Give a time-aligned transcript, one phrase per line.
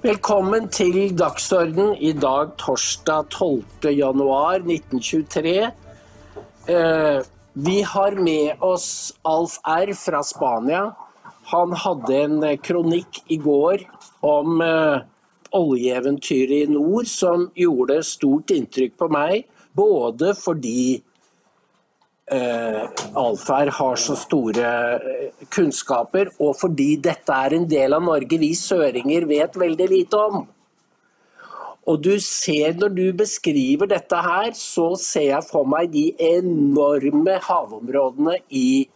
[0.00, 3.90] Velkommen til Dagsorden i dag, torsdag 12.
[3.92, 5.52] januar 1923.
[6.72, 7.18] Eh,
[7.52, 9.92] vi har med oss Alf R.
[9.92, 10.86] fra Spania.
[11.52, 13.84] Han hadde en eh, kronikk i går
[14.24, 15.04] om eh,
[15.52, 19.44] oljeeventyret i nord som gjorde stort inntrykk på meg.
[19.76, 21.02] Både fordi
[22.30, 28.54] eh, har så store eh, kunnskaper, og fordi dette er en del av Norge vi
[28.54, 30.46] søringer vet veldig lite om.
[31.88, 37.40] Og du ser Når du beskriver dette her, så ser jeg for meg de enorme
[37.42, 38.88] havområdene i,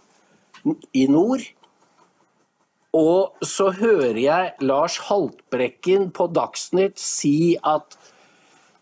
[0.92, 1.42] i nord.
[2.94, 7.96] Og så hører jeg Lars Haltbrekken på Dagsnytt si at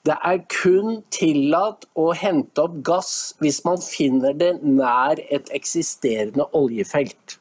[0.06, 3.12] det er kun tillatt å hente opp gass
[3.42, 7.36] hvis man finner det nær et eksisterende oljefelt.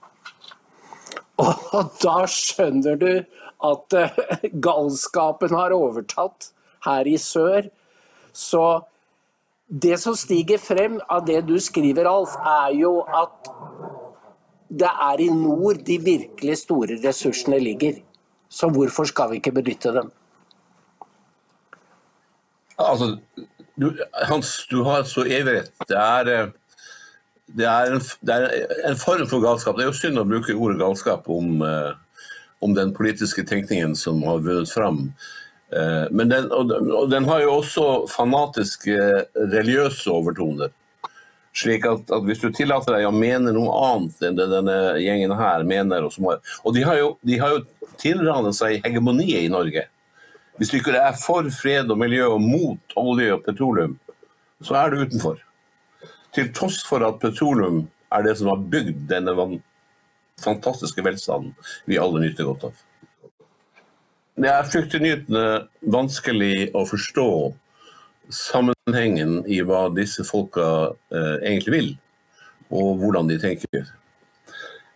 [1.41, 3.11] Og da skjønner du
[3.66, 4.21] at eh,
[4.61, 6.52] galskapen har overtatt
[6.86, 7.66] her i sør.
[8.33, 8.64] Så
[9.67, 13.52] det som stiger frem av det du skriver, Alf, er jo at
[14.69, 17.97] det er i nord de virkelig store ressursene ligger.
[18.52, 20.11] Så hvorfor skal vi ikke benytte dem?
[22.87, 23.17] Altså,
[23.75, 23.91] du,
[24.29, 25.71] Hans, du har så evig rett.
[25.87, 26.47] Det er, eh,
[27.57, 29.77] det, er en, det er, en, form for galskap.
[29.77, 31.93] Det er jo synd å bruke ordet galskap om, eh,
[32.61, 35.07] om den politiske tenkningen som har vunnet fram.
[35.71, 38.99] Eh, men den, og den har jo også fanatiske
[39.39, 40.73] religiøse overtoner.
[41.57, 45.33] Slik at, at, Hvis du tillater deg å mene noe annet enn det denne gjengen
[45.35, 46.21] her mener Og,
[46.63, 49.83] og de har jo, de har jo tilranet seg hegemoniet i Norge.
[50.62, 53.95] Hvis du ikke er for fred og miljø og mot olje og petroleum,
[54.62, 55.40] så er du utenfor.
[56.38, 59.34] Til tross for at petroleum er det som har bygd denne
[60.38, 61.56] fantastiske velstanden
[61.89, 62.86] vi alle nyter godt av.
[64.38, 65.44] Det er fryktinngytende
[65.98, 67.27] vanskelig å forstå
[68.30, 70.70] sammenhengen i hva disse folka
[71.10, 71.94] eh, egentlig vil,
[72.70, 73.89] og hvordan de tenker.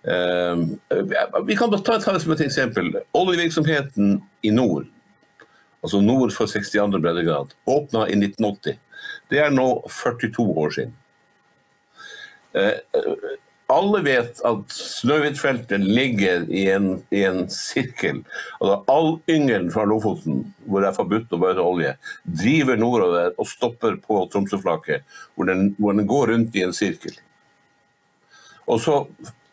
[0.05, 0.67] Eh,
[1.49, 2.99] vi kan ta det som et eksempel.
[3.17, 4.91] Oljevirksomheten i nord
[5.85, 6.99] altså nord for 62.
[6.99, 8.79] breddegrad, åpna i 1980.
[9.29, 10.93] Det er nå 42 år siden.
[12.55, 12.79] Eh,
[13.73, 18.21] alle vet at Snøhvitfeltet ligger i en, i en sirkel.
[18.59, 21.95] Altså, all yngelen fra Lofoten, hvor det er forbudt å bøte olje,
[22.25, 27.17] driver nordover og stopper på Tromsøflaket, hvor, hvor den går rundt i en sirkel.
[28.69, 29.01] Og så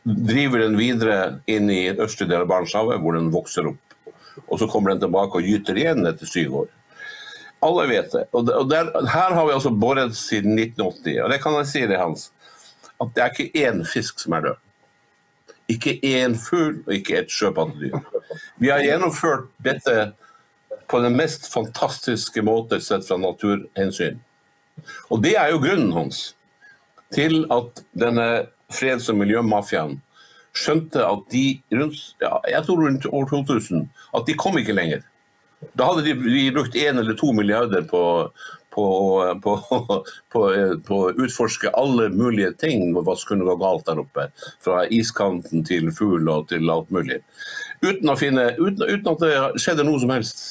[0.04, 1.18] driver den videre
[1.50, 3.91] inn i østre del av Barentshavet, hvor den vokser opp
[4.46, 6.70] og så kommer den tilbake og gyter igjen etter syv år.
[7.62, 8.24] Alle vet det.
[8.34, 11.20] Og der, her har vi altså boret siden 1980.
[11.22, 12.30] Og det kan jeg si det, Hans,
[12.98, 14.60] at det er ikke én fisk som er død.
[15.70, 18.00] Ikke én fugl og ikke ett sjøpattedyr.
[18.58, 20.12] Vi har gjennomført dette
[20.90, 24.18] på den mest fantastiske måte sett fra naturhensyn.
[25.08, 26.32] Og det er jo grunnen hans
[27.14, 28.28] til at denne
[28.72, 30.00] freds- og miljømafiaen
[30.56, 33.86] skjønte at de rundt, ja, jeg tror rundt år 2000
[34.16, 35.04] at de kom ikke lenger.
[35.78, 38.02] Da hadde de, de brukt én eller to milliarder på,
[38.74, 38.86] på,
[39.44, 39.54] på,
[40.32, 40.42] på,
[40.96, 44.28] å utforske alle mulige ting hva som kunne gå galt der oppe.
[44.64, 47.22] Fra iskanten til fugl og til alt mulig.
[47.82, 50.42] Uten, finne, uten, uten at det skjedde noe som helst.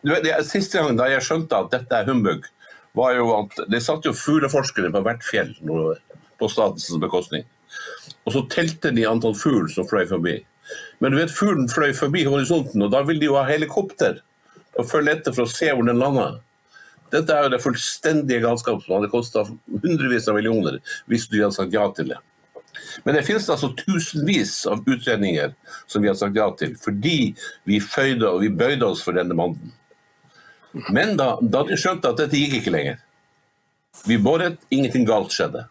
[0.00, 2.46] Vet, det, siste gang da jeg skjønte at dette er humbug,
[2.96, 7.44] var jo at det satt jo fugleforskere på hvert fjell på statens bekostning.
[8.26, 10.38] Og så telte de antall fugl som fløy forbi.
[11.02, 14.20] Men du vet, fuglen fløy forbi horisonten, og da vil de jo ha helikopter
[14.78, 16.28] og følge etter for å se hvor den landa.
[17.12, 20.78] Dette er jo det fullstendige galskap som hadde kosta hundrevis av millioner
[21.10, 22.20] hvis du hadde sagt ja til det.
[23.04, 25.52] Men det finnes altså tusenvis av utredninger
[25.90, 27.34] som vi har sagt ja til, fordi
[27.68, 29.74] vi føyde og vi bøyde oss for denne mannen.
[30.88, 33.02] Men da, da de skjønte at dette gikk ikke lenger
[34.08, 35.66] Vi boret, ingenting galt skjedde.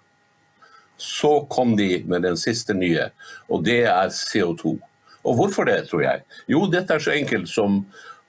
[1.01, 3.09] Så kom de med den siste nye,
[3.49, 4.77] og det er CO2.
[5.21, 6.21] Og hvorfor det, tror jeg?
[6.49, 7.81] Jo, dette er så enkelt som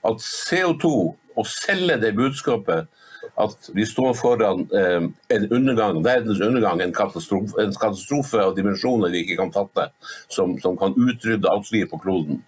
[0.05, 0.89] at CO2,
[1.33, 2.89] å selge det budskapet
[3.41, 5.05] at vi står foran eh,
[5.35, 9.87] en undergang, verdens undergang, en katastrofe, en katastrofe av dimensjoner vi ikke kan fatte,
[10.29, 12.43] som, som kan utrydde alt liv på kloden.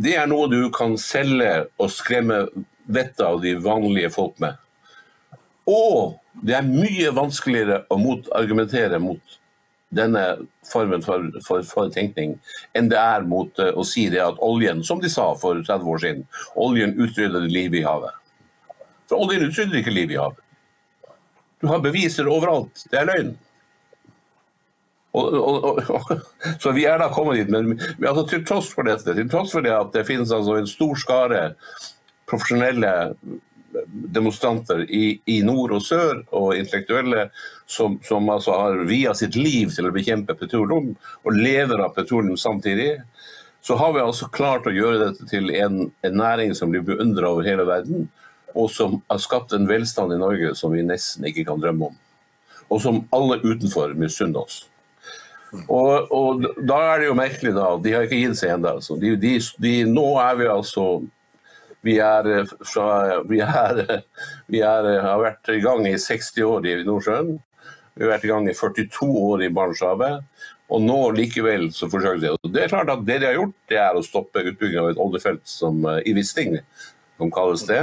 [0.00, 2.44] Det er noe du kan selge og skremme
[2.90, 4.58] vettet av de vanlige folk med.
[5.70, 9.38] Og det er mye vanskeligere å motargumentere mot
[9.90, 10.22] denne
[10.70, 12.36] formen for, for, for, tenkning
[12.78, 15.90] enn det er mot uh, å si det at oljen, som de sa for 30
[15.94, 18.14] år siden, oljen utrydder livet i havet.
[19.10, 20.44] For oljen utrydder ikke livet i havet.
[21.60, 22.86] Du har beviser overalt.
[22.88, 23.34] Det er løgn.
[25.18, 26.12] Og, og, og,
[26.62, 27.50] så vi er da kommet dit.
[27.50, 27.74] Men
[28.06, 31.02] altså, til tross for dette, til tross for det at det finnes altså en stor
[31.02, 31.42] skare
[32.30, 32.92] profesjonelle
[33.86, 37.28] demonstranter i, i, nord og sør, og intellektuelle
[37.70, 40.94] som, som altså har via sitt liv til å bekjempe petroleum,
[41.24, 42.94] og lever av petroleum samtidig,
[43.60, 47.34] så har vi altså klart å gjøre dette til en, en næring som blir beundra
[47.34, 48.08] over hele verden,
[48.56, 51.98] og som har skapt en velstand i Norge som vi nesten ikke kan drømme om.
[52.70, 54.64] Og som alle utenfor misunner oss.
[55.66, 58.76] Og, og, da er det jo merkelig da, de har ikke gitt seg ennå.
[58.78, 58.96] Altså.
[59.90, 60.84] Nå er vi altså
[61.86, 62.88] vi, er fra,
[63.28, 64.02] vi, er,
[64.52, 67.36] vi er, har vært i gang i 60 år i Nordsjøen.
[67.96, 70.22] Vi har vært i gang i 42 år i Barentshavet.
[70.70, 72.52] Og nå likevel så forsøker de.
[72.54, 75.00] Det er klart at det de har gjort, det er å stoppe utbygging av et
[75.02, 76.60] oljefelt som, eh, i Wisting,
[77.18, 77.82] som kalles det.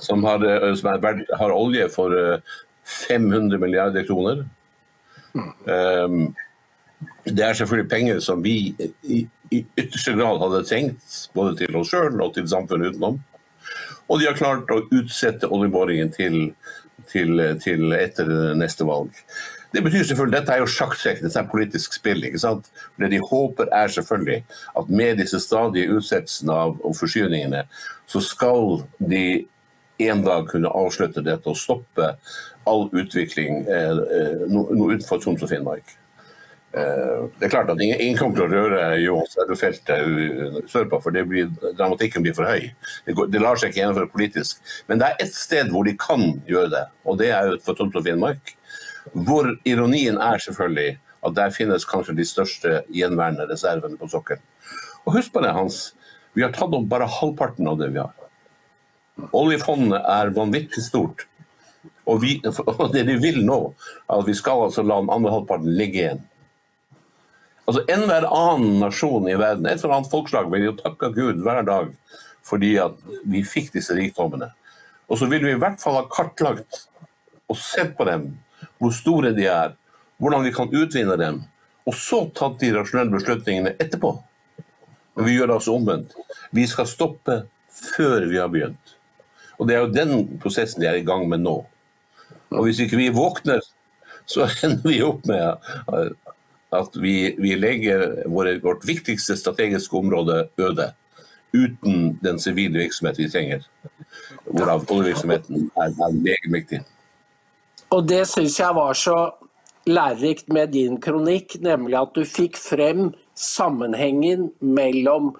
[0.00, 2.14] Som har, eh, som er, har olje for
[2.88, 4.46] 500 milliarder kroner.
[5.66, 6.34] Um,
[7.28, 8.74] det er selvfølgelig penger som vi
[9.04, 13.20] i, i ytterste grad hadde trengt, både til oss sjøl og til samfunnet utenom.
[14.08, 16.38] Og de har klart å utsette oljeboringen til,
[17.12, 19.12] til, til, etter neste valg.
[19.72, 22.24] Det betyr selvfølgelig, Dette er jo sjakktrekk, dette er politisk spill.
[22.24, 22.70] ikke sant?
[22.96, 24.40] Det de håper er selvfølgelig
[24.80, 27.66] at med disse stadige utsettelsene av, og forsyningene,
[28.08, 29.44] så skal de
[30.08, 32.12] en dag kunne avslutte dette og stoppe
[32.68, 35.96] all utvikling eh, eh, no, utenfor Troms og Finnmark.
[36.76, 39.28] Eh, det er klart at Ingen kommer til å røre Johan
[40.68, 41.48] sørpå, for blir,
[41.78, 42.68] dramatikken blir for høy.
[43.06, 44.60] Det, går, det, lar seg ikke gjennomføre politisk.
[44.90, 47.96] Men det er ett sted hvor de kan gjøre det, og det er utenfor Troms
[47.96, 48.54] og Finnmark.
[49.14, 54.44] Hvor ironien er selvfølgelig at der finnes kanskje de største gjenværende reservene på sokkelen.
[55.06, 55.94] Og husk på det, Hans.
[56.36, 58.12] Vi har tatt opp bare halvparten av det vi har.
[59.34, 61.24] Oljefondet er vanvittig stort.
[62.04, 62.36] Og, vi,
[62.70, 63.62] og det de vil nå,
[64.04, 66.26] er at vi skal altså la den andre halvparten ligge igjen.
[67.68, 71.66] Altså Enhver annen nasjon i verden, et eller annet folkeslag, vil jo takke Gud hver
[71.68, 71.92] dag
[72.48, 72.96] fordi at
[73.28, 74.46] vi fikk disse rikdommene.
[75.12, 76.86] Og så vil vi i hvert fall ha kartlagt
[77.48, 78.30] og sett på dem,
[78.80, 79.74] hvor store de er,
[80.16, 81.42] hvordan vi kan utvinne dem,
[81.84, 84.14] og så tatt de rasjonelle beslutningene etterpå.
[85.16, 86.16] Men vi gjør det altså omvendt.
[86.56, 88.96] Vi skal stoppe før vi har begynt.
[89.58, 91.56] Og det er jo den prosessen de er i gang med nå.
[92.54, 93.60] Og hvis ikke vi våkner,
[94.28, 96.16] så ender vi opp med
[96.74, 100.92] at vi, vi legger våre, vårt viktigste strategiske område øde.
[101.52, 103.64] Uten den sivile virksomheten vi trenger.
[104.44, 106.82] Hvorav oljevirksomheten er, er meget viktig.
[107.90, 109.18] Og det syns jeg var så
[109.88, 115.32] lærerikt med din kronikk, nemlig at du fikk frem sammenhengen mellom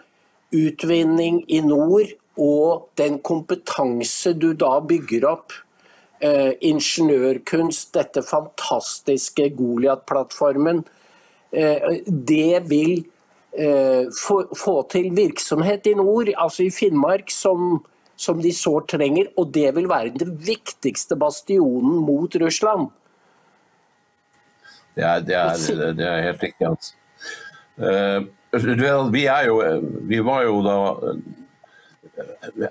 [0.54, 5.52] utvinning i nord og den kompetanse du da bygger opp.
[6.24, 10.82] Eh, ingeniørkunst, dette fantastiske Goliat-plattformen
[11.52, 13.04] det vil
[13.58, 14.08] eh,
[14.56, 17.80] få, til virksomhet i nord, altså i Finnmark, som,
[18.16, 19.30] som de sårt trenger.
[19.36, 22.88] Og det vil være den viktigste bastionen mot Russland.
[24.96, 26.66] Det er, det er, det er helt riktig.
[26.66, 26.94] Altså.
[27.78, 29.60] Uh, vi er jo
[30.08, 30.78] Vi var jo da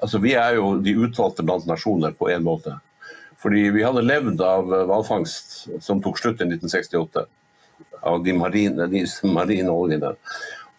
[0.01, 2.73] altså Vi er jo de utvalgte blant nasjoner på en måte.
[3.39, 7.23] Fordi vi hadde levd av hvalfangst som tok slutt i 1968
[8.01, 10.13] av de marine, de marine oljene.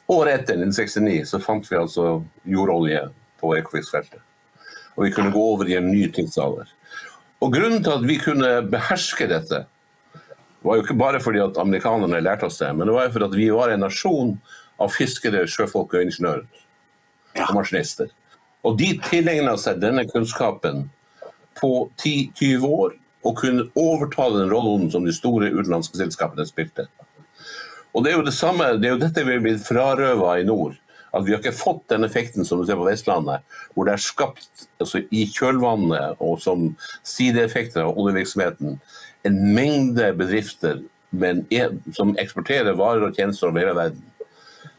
[0.09, 2.07] Året etter, 1969, så fant vi altså
[2.49, 3.03] jordolje
[3.41, 4.23] på Ekofisk-feltet.
[4.97, 6.71] Og vi kunne gå over i en ny tidsalder.
[7.45, 9.65] Og Grunnen til at vi kunne beherske dette,
[10.67, 13.29] var jo ikke bare fordi at amerikanerne lærte oss det, men det var jo fordi
[13.29, 14.33] at vi var en nasjon
[14.83, 16.47] av fiskere, sjøfolk og ingeniører.
[17.45, 18.09] Og maskinister.
[18.67, 20.89] Og de tilegna seg denne kunnskapen
[21.61, 22.97] på 10-20 år
[23.29, 26.89] og kunne overta den rollen som de store utenlandske selskapene spilte.
[27.93, 30.47] Og Det er jo det samme, det er jo dette vi er blitt frarøva i
[30.49, 30.77] nord.
[31.13, 33.45] At Vi har ikke fått den effekten som du ser på Vestlandet,
[33.75, 38.79] hvor det er skapt altså, i kjølvannet og som sideeffekter av oljevirksomheten
[39.27, 40.83] en mengde bedrifter
[41.13, 44.03] en, som eksporterer varer og tjenester over hele verden.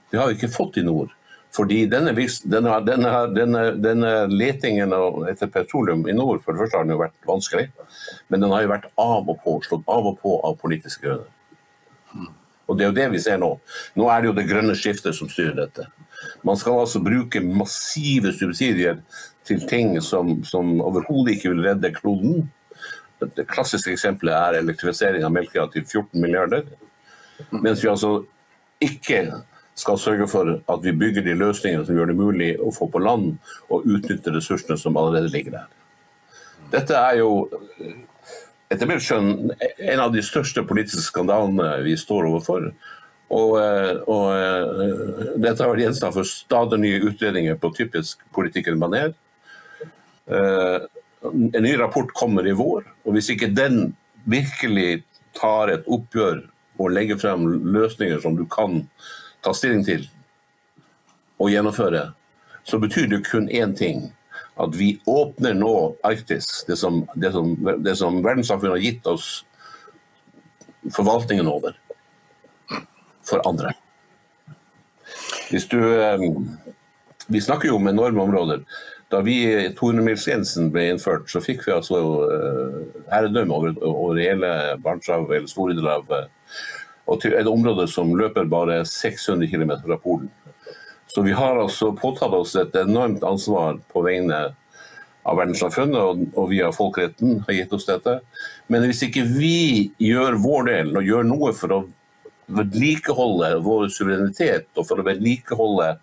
[0.09, 1.13] Det har vi ikke fått i nord.
[1.55, 2.13] Fordi denne,
[2.45, 4.93] denne, denne, denne, letingen
[5.31, 7.65] etter petroleum i nord for det første har den jo vært vanskelig,
[8.29, 11.31] men den har jo vært av og på, slått av og på av politiske grunner.
[12.69, 13.55] Og Det er jo det vi ser nå.
[13.97, 15.87] Nå er det jo det grønne skiftet som styrer dette.
[16.45, 18.99] Man skal altså bruke massive subsidier
[19.47, 22.43] til ting som, som overhodet ikke vil redde kloden.
[23.19, 26.67] Det klassiske eksempelet er elektrifisering av Melkøya til 14 milliarder.
[27.49, 28.19] Mens vi altså
[28.83, 29.23] ikke
[29.79, 33.01] skal sørge for at vi bygger de løsningene som gjør det mulig å få på
[33.03, 33.37] land
[33.71, 35.67] og utnytte ressursene som allerede ligger der.
[36.73, 37.47] Dette er jo
[38.69, 42.69] etter mitt skjønn en av de største politiske skandalene vi står overfor.
[43.29, 49.13] Og, eh, og eh, dette har vært gjenstand for stadig nye utredninger på typisk politikermaner.
[50.29, 50.79] Eh,
[51.19, 53.89] En ny rapport kommer i vår, og hvis ikke den
[54.23, 55.01] virkelig
[55.35, 56.45] tar et oppgjør
[56.79, 57.43] og legger frem
[57.75, 58.85] løsninger som du kan
[59.45, 60.07] ta stilling til
[61.39, 62.09] og gjennomføre,
[62.67, 64.09] så betyr det kun én ting.
[64.59, 69.29] At vi åpner nå Arktis, det som, det som, det som verdenssamfunnet har gitt oss
[70.95, 71.77] forvaltningen over,
[73.23, 73.71] for andre.
[75.49, 76.19] Hvis du, eh,
[77.27, 78.63] vi snakker jo om enorme områder.
[79.09, 79.39] Da vi
[79.77, 82.75] 200-milsgrensen ble innført, så fikk vi altså uh,
[83.09, 84.51] herredømme over, over hele
[84.83, 86.27] Barentshavet, eller store deler av eh,
[87.09, 90.29] og til et område som løper bare 600 km fra Polen.
[91.09, 94.43] Så vi har altså påtatt oss et enormt ansvar på vegne
[95.25, 98.19] av verdenssamfunnet, og, via folkeretten har gitt oss dette.
[98.69, 101.79] Men hvis ikke vi gjør vår del, og gjør noe for å
[102.59, 105.95] vedlikeholde vår suverenitet, og for å vedlikeholde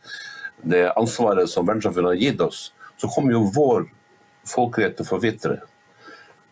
[0.66, 2.60] det ansvaret som verdenssamfunnet har gitt oss,
[2.98, 3.86] så kommer jo vår
[4.46, 5.56] folkerett til å forvitre.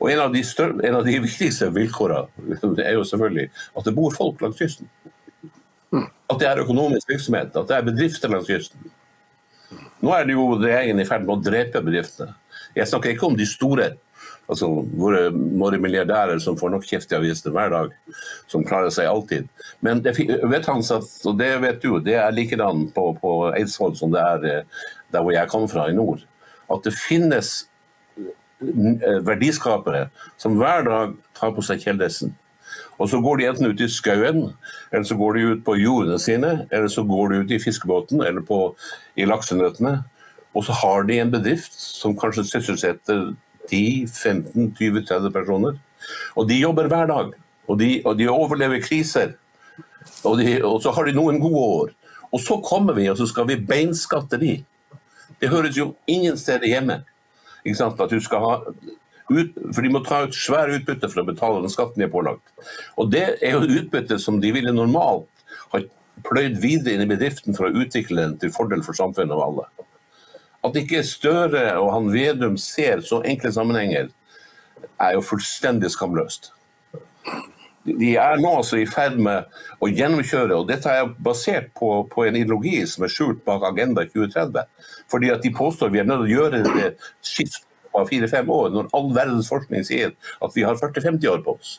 [0.04, 3.96] Og en av, de større, en av de viktigste vilkårene er jo selvfølgelig at det
[3.96, 4.90] bor folk langs kysten.
[5.94, 8.90] At det er økonomisk virksomhet, at det er bedrifter langs kysten.
[10.04, 12.34] Nå er det jo regjeringen i ferd med å drepe bedriftene.
[12.76, 13.86] Jeg snakker ikke om de store,
[14.50, 14.68] altså
[15.00, 17.94] våre, våre milliardærer som får nok kjeft i avisene hver dag,
[18.50, 19.48] som klarer seg alltid.
[19.86, 23.96] Men det vet Hans at, og det vet du, det er likedan på, på Eidsvoll
[23.96, 24.82] som det er eh,
[25.14, 26.26] der hvor jeg kommer fra i nord.
[26.68, 27.62] At det finnes
[29.26, 30.08] verdiskapere
[30.40, 32.34] som hver dag tar på seg kjeledressen.
[32.98, 34.42] Og så går de enten ut i skauen,
[34.92, 38.22] eller så går de ut på jordene sine, eller så går de ut i fiskebåten
[38.22, 38.58] eller på,
[39.18, 39.96] i laksenøttene.
[40.54, 43.32] Og så har de en bedrift som kanskje sysselsetter
[43.72, 45.80] 10-15-20-30 personer.
[46.38, 47.32] Og de jobber hver dag.
[47.66, 49.34] Og de, og de overlever kriser.
[50.22, 51.90] Og, de, og, så har de noen gode år.
[52.34, 54.58] Og så kommer vi og så skal vi beinskatte de.
[55.40, 57.00] Det høres jo ingen steder hjemme.
[57.64, 58.54] At du skal ha
[59.30, 62.12] ut, for de må ta ut svær utbytte for å betale den skatten de er
[62.12, 62.44] pålagt.
[63.00, 65.30] Og det er jo utbytte som de ville normalt
[65.72, 65.80] ha
[66.28, 69.68] pløyd videre inn i bedriften for å utvikle den til fordel for samfunnet og alle.
[70.64, 74.12] At ikke Støre og han Vedum ser så enkle sammenhenger,
[75.00, 76.52] er jo fullstendig skamløst.
[77.84, 79.50] De er nå altså i ferd med
[79.84, 84.06] å gjennomkjøre, og dette er basert på, på en ideologi som er skjult bak Agenda
[84.08, 84.64] 2030.
[85.12, 86.90] Fordi at de påstår vi er nødt til å gjøre det
[87.24, 91.56] skift av fire-fem år, når all verdens forskning sier at vi har 40-50 år på
[91.58, 91.78] oss.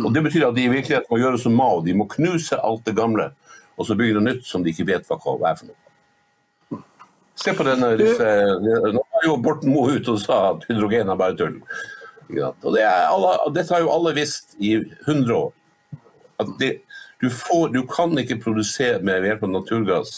[0.00, 2.84] Og Det betyr at de i virkeligheten må gjøre som Mao, de må knuse alt
[2.86, 3.30] det gamle,
[3.78, 5.78] og så bygge noe nytt som de ikke vet hva er for noe.
[7.34, 8.26] Se på denne, disse,
[8.62, 11.58] Nå var jo Borten Moe ute og sa at hydrogen er bare tull.
[12.30, 15.50] Og det alle, Dette har jo alle visst i 100 år.
[16.40, 16.70] At det,
[17.20, 20.14] du, får, du, kan ikke produsere med hjelp av naturgass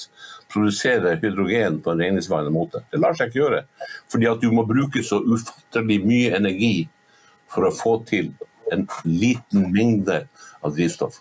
[0.52, 2.82] produsere hydrogen på en regningsvarende måte.
[2.92, 3.62] Det lar seg ikke gjøre.
[4.12, 6.74] Fordi at du må bruke så ufattelig mye energi
[7.52, 8.32] for å få til
[8.74, 10.24] en liten mengde
[10.62, 11.20] av drivstoff.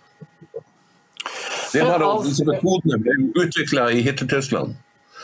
[1.75, 4.75] Disse metodene ble utvikla i Hitler-Tyskland.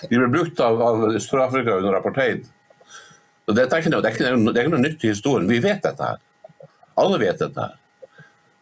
[0.10, 2.48] De ble brukt av, av Sør-Afrika under apartheid.
[3.46, 5.12] Så dette er ikke, noe, det, er ikke noe, det er ikke noe nytt i
[5.14, 5.50] historien.
[5.50, 6.20] Vi vet dette her.
[7.02, 7.78] Alle vet dette her.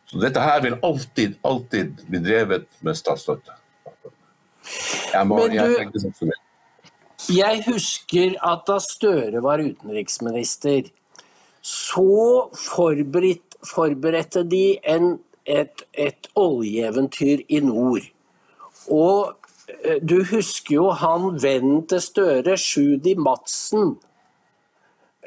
[0.10, 3.59] Så dette her vil alltid, alltid bli drevet med statsstøtte.
[5.14, 5.92] Jeg, må, du, jeg,
[7.30, 10.90] jeg husker at da Støre var utenriksminister,
[11.62, 18.06] så forberedt, forberedte de en, et, et oljeeventyr i nord.
[18.90, 19.36] Og
[19.68, 23.98] eh, du husker jo han vennen til Støre, Sjudi Madsen.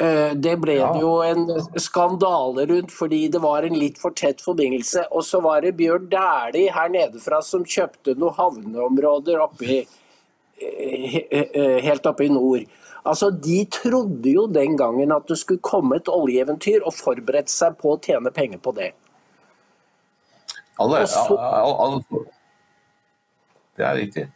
[0.00, 1.42] Eh, det ble det jo en
[1.76, 5.04] skandale rundt fordi det var en litt for tett forbindelse.
[5.12, 9.82] Og så var det Bjørn Dæhlie her nedefra som kjøpte noen havneområder oppi,
[10.56, 12.64] eh, eh, helt oppe i nord.
[13.04, 17.76] Altså, De trodde jo den gangen at det skulle komme et oljeeventyr, og forberedte seg
[17.76, 18.92] på å tjene penger på det.
[20.80, 22.25] Alle, så, alle, alle,
[23.76, 24.28] det er riktig.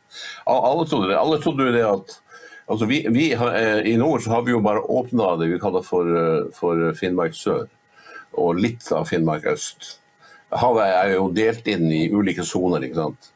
[0.47, 1.17] Alle trodde det.
[1.17, 2.19] Alle trodde det at
[2.67, 5.61] Altså vi, vi har, eh, I nord så har vi jo bare åpna det vi
[5.63, 7.69] kaller for, eh, for, Finnmark sør,
[8.35, 9.97] og litt av Finnmark øst.
[10.51, 12.83] Havet er jo delt inn i ulike soner.
[12.83, 13.31] ikke sant?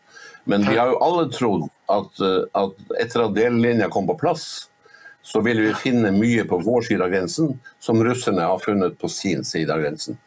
[0.44, 4.66] Men vi har jo alle trodd at, eh, at etter at delelinja kom på plass,
[5.22, 9.08] så ville vi finne mye på vår side av grensen som russerne har funnet på
[9.08, 10.18] sin side av grensen.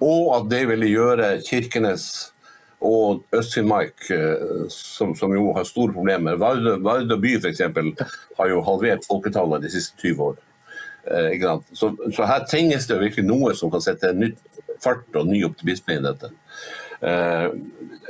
[0.00, 2.32] Og at det ville gjøre Kirkenes
[2.80, 6.36] og Øst-Finnmark, eh, som, som, jo har store problemer.
[6.38, 7.64] Vardø, Vardø by f.eks.
[8.38, 10.36] har jo halvert folketallet de siste 20 år.
[11.10, 11.48] Eh.
[11.72, 14.38] Så, så her trenges det virkelig noe som kan sette nytt
[14.82, 16.30] fart og ny optimisme i dette.
[17.02, 17.50] Eh,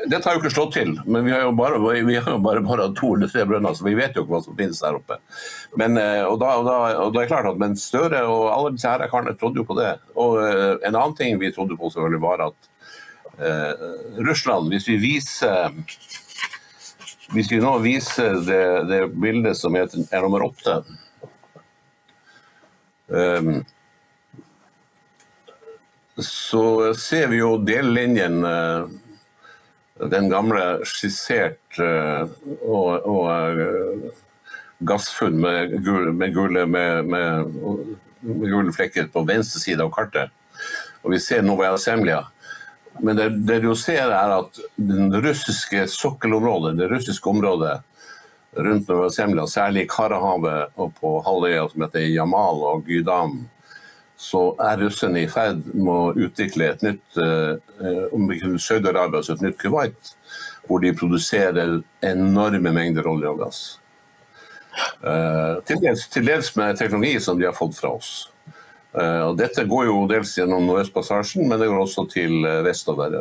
[0.04, 2.60] dette har jo ikke slått til, men vi har jo bare, vi har jo bare,
[2.64, 5.16] bare to eller tre brønner, så vi vet jo ikke hva som finnes der oppe.
[5.80, 5.96] Men,
[6.28, 9.08] og, da, og, da, og da er klart at men Støre og alle disse her
[9.08, 9.94] karene trodde jo på det.
[10.20, 12.74] Og en annen ting vi trodde på selvfølgelig var at
[14.18, 15.74] Russland, hvis vi viser
[17.34, 20.78] hvis vi nå viser det, det bildet som heter, er nummer åtte
[23.12, 23.58] um,
[26.18, 28.88] så ser vi jo dellinjen uh,
[29.98, 32.30] Den gamle skissert uh,
[32.62, 33.62] og, og
[34.88, 37.54] gassfunn med, gul, med, gule, med, med,
[38.22, 40.30] med, gule flekker på venstre side av kartet.
[41.02, 42.20] Og vi ser Novaja Semlja.
[43.00, 47.78] Men det, det, du ser er at det russiske sokkelområdet, det russiske området
[48.56, 53.38] rundt Novaja Semlja, særlig i Karahavet og på halvøya som heter Jamal og Gydam,
[54.18, 59.60] så er russerne i ferd med å utvikle et nytt eh, Saudi-Arabia, altså et nytt
[59.60, 60.14] Kuwait,
[60.66, 63.60] hvor de produserer enorme mengder olje og gass.
[64.78, 68.26] Eh, til dels, til dels med teknologi som de har fått fra oss.
[68.96, 73.18] Eh, og dette går jo dels gjennom Nordøstpassasjen, men det går også til eh, vestover.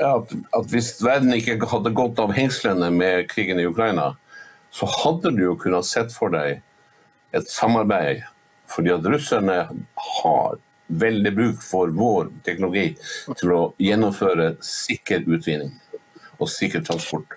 [0.00, 4.14] At, at, hvis verden ikke hadde gått av hengslene med krigen i Ukraina,
[4.72, 6.62] så hadde du jo kunnet sett for deg
[7.36, 8.24] et samarbeid.
[8.70, 9.58] Fordi at russerne
[10.22, 12.94] har veldig bruk for vår teknologi
[13.38, 15.74] til å gjennomføre sikker utvinning
[16.40, 17.36] og sikker transport.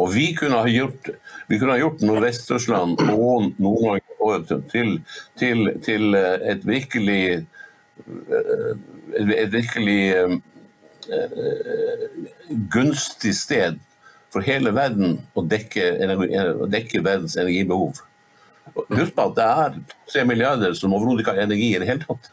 [0.00, 1.10] Og vi kunne ha gjort,
[1.52, 4.94] vi kunne ha gjort Nordvest-Russland og Nord-Norge til,
[5.36, 7.24] til, til, et virkelig
[9.12, 9.98] et virkelig
[12.72, 13.76] gunstig sted
[14.32, 15.90] for hele verden å dekke,
[16.56, 18.00] å dekke verdens energibehov.
[18.72, 19.76] Husk på at det er
[20.08, 22.32] tre milliarder som overhodet ikke har energi i det hele tatt.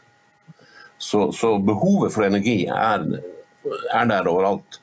[0.96, 3.04] Så, så behovet for energi er,
[3.68, 4.80] er der overalt.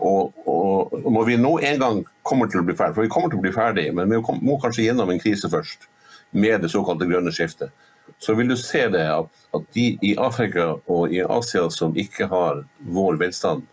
[0.00, 3.32] Og, og, når vi nå en gang kommer til å bli ferdig, for vi kommer
[3.32, 5.88] til å bli ferdig, men vi må kanskje gjennom en krise først,
[6.32, 7.74] med det såkalte grønne skiftet,
[8.22, 12.28] så vil du se det at, at de i Afrika og i Asia som ikke
[12.30, 13.66] har vår velstand,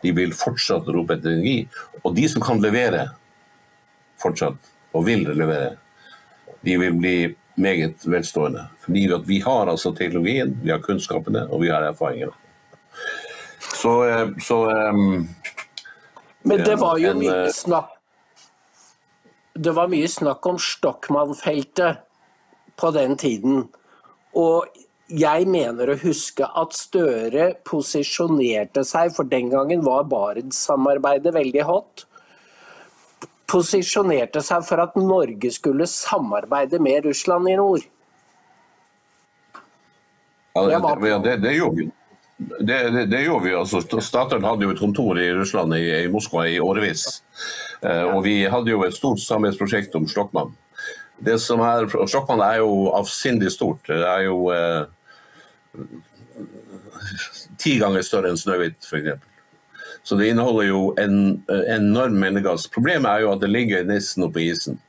[0.00, 1.66] de vil fortsatt rope etter energi.
[2.00, 3.10] Og de som kan levere
[4.20, 4.56] fortsatt,
[4.96, 5.76] og vil levere,
[6.66, 7.16] de vil bli
[7.60, 8.64] meget velstående.
[8.84, 12.32] Fordi vi har altså teknologien, vi har kunnskapene og vi har erfaringene.
[13.80, 15.28] Så, eh, så um,
[16.42, 17.96] Men det var jo mye eh, snakk
[19.56, 22.04] Det var mye snakk om Stockmann-feltet
[22.80, 23.64] på den tiden.
[24.38, 24.68] Og
[25.10, 32.06] jeg mener å huske at Støre posisjonerte seg, for den gangen var Barentssamarbeidet veldig hot
[33.50, 37.86] posisjonerte seg for at Norge skulle samarbeide med Russland i nord.
[40.54, 41.86] Ja, det, det, det, gjorde vi.
[42.40, 43.54] Det, det, det gjorde vi.
[43.54, 47.22] Altså, Statoil hadde jo et kontor i Russland, i, i Moskva, i årevis.
[47.84, 50.54] Eh, og vi hadde jo et stort samarbeidsprosjekt om Stokmann.
[51.20, 53.84] Det som er, Stokmann er jo avsindig stort.
[53.88, 54.86] Det er jo eh,
[57.60, 59.26] ti ganger større enn Snøhvit, f.eks.
[60.02, 62.56] Så det inneholder jo en enorm mengde.
[62.72, 64.80] Problemet er jo at det ligger nesten i isen.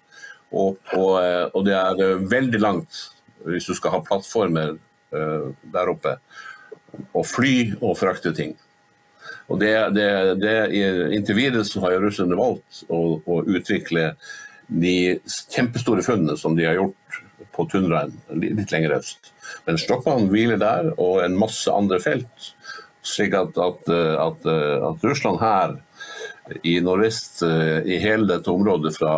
[0.51, 3.03] Og, og, eh, og, det er eh, veldig langt
[3.47, 4.75] hvis du skal ha plattformer
[5.15, 6.11] uh, der oppe.
[7.13, 8.55] Og fly og frakte ting.
[9.51, 10.07] Og det, det,
[10.39, 10.55] det,
[11.15, 14.13] Inntil videre så har russerne valgt å, å, utvikle
[14.71, 15.19] de
[15.51, 19.33] kjempestore funnene som de har gjort på tundraen litt lenger øst.
[19.65, 22.51] Men Stockmann hviler der, og en masse andre felt
[23.03, 24.45] slik at, at, at,
[24.87, 25.75] at Russland her
[26.67, 29.15] i nordvest, i hele dette området fra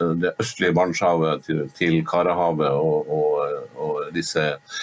[0.00, 4.80] det østlige Barentshavet til, til Karahavet og, og, og disse eh,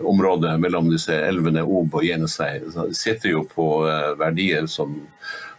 [0.00, 2.60] området mellom disse elvene Ob og Jenisei
[2.96, 4.94] sitter jo på eh, verdier som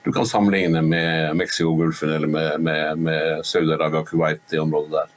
[0.07, 5.09] du kan sammenligne med Mexicogolfen eller med, med, med Saudi-Arabia Kuwait, det området der.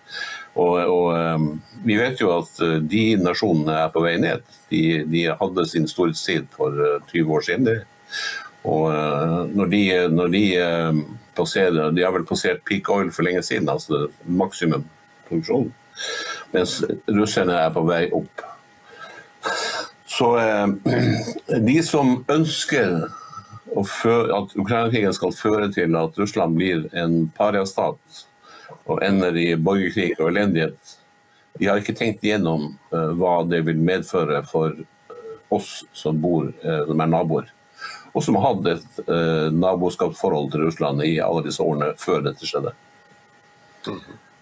[0.59, 1.51] Og, og, ehm,
[1.87, 4.43] vi vet jo at eh, de nasjonene er på vei ned.
[4.73, 6.75] De, de hadde sin storhetstid for
[7.13, 7.69] 20 eh, år siden.
[8.67, 10.45] Og eh, når de, når de
[11.39, 14.83] passerer De har vel passert peak oil for lenge siden, altså maksimum
[15.29, 15.71] produksjon.
[16.51, 18.43] Mens russerne er på vei opp.
[20.11, 20.29] Så
[21.47, 22.97] de som ønsker
[23.71, 28.25] at Ukraina-krigen skal føre til at Russland blir en pariastat
[28.91, 30.97] og ender i borgerkrig og elendighet.
[31.59, 36.51] De har ikke tenkt igjennom uh, hva det vil medføre for uh, oss som bor,
[36.63, 37.51] som er naboer.
[38.11, 39.01] Og som har hatt et
[39.55, 42.73] naboskapsforhold til Russland i alle disse årene før dette skjedde.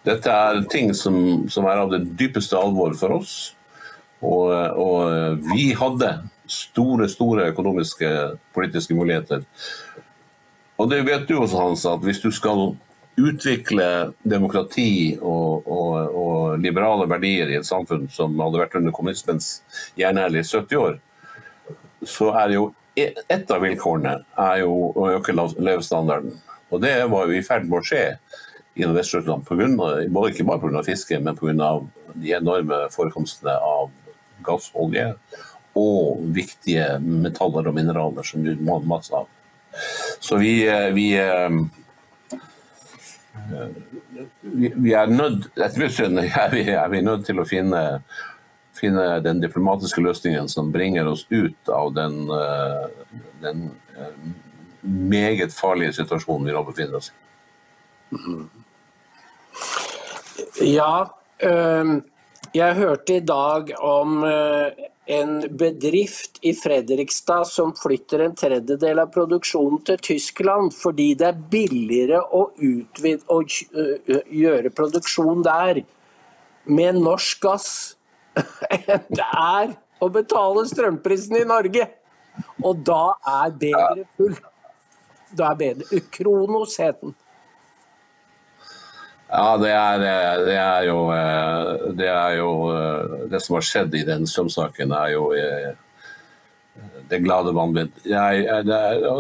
[0.09, 3.35] Dette er ting som, som er av det dypeste alvor for oss.
[4.25, 6.11] Og, og vi hadde
[6.49, 8.11] store, store økonomiske
[8.55, 9.45] politiske muligheter.
[10.79, 12.73] Og det vet du også, Hans, at hvis du skal
[13.19, 19.59] utvikle demokrati og, og, og liberale verdier i et samfunn som hadde vært under kommunismens
[19.99, 20.99] jernhæl i 70 år,
[22.07, 26.37] så er jo e, et av vilkårene er jo å øke levestandarden.
[26.71, 28.05] Og det var jo i ferd med å skje
[28.79, 30.83] i Vest-Russland, ikke bare pga.
[30.87, 31.73] fiske, men pga.
[32.15, 33.91] de enorme forekomstene av
[34.49, 35.13] gass, olje
[35.79, 39.29] og viktige metaller og mineraler som du må ha masse av.
[40.21, 41.51] Så vi, eh, vi eh,
[44.43, 47.83] vi er nødt etter mitt syn er vi, er vi nødt til å finne,
[48.77, 53.71] finne, den diplomatiske løsningen som bringer oss ut av den, eh, den
[54.83, 57.17] meget farlige situasjonen vi nå befinner oss i.
[60.65, 61.09] Ja,
[62.55, 64.23] jeg hørte i dag om
[65.09, 71.39] en bedrift i Fredrikstad som flytter en tredjedel av produksjonen til Tyskland fordi det er
[71.53, 73.41] billigere å, utvide, å
[74.29, 75.83] gjøre produksjon der
[76.69, 77.71] med norsk gass
[78.75, 79.73] enn det er
[80.05, 81.89] å betale strømprisen i Norge.
[82.63, 84.37] Og da er bedre full.
[85.35, 87.17] Da er bedre Kronos het den.
[89.29, 93.67] Ja, det er, eh, det er, jo, eh, det er jo eh, Det som har
[93.67, 95.29] skjedd i den strømsaken, er jo
[97.09, 97.93] det glade vanvidd.
[98.05, 98.73] Det,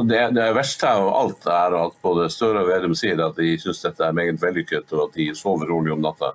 [0.08, 3.80] det, det verste av alt er at både Støre og Vedum sier at de syns
[3.84, 6.34] dette er meget vellykket, og at de sover rolig om natta.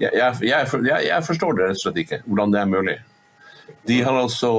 [0.00, 0.70] Jeg, jeg,
[1.04, 2.96] jeg, forstår det rett og slett ikke, hvordan det er mulig.
[3.88, 4.52] De har altså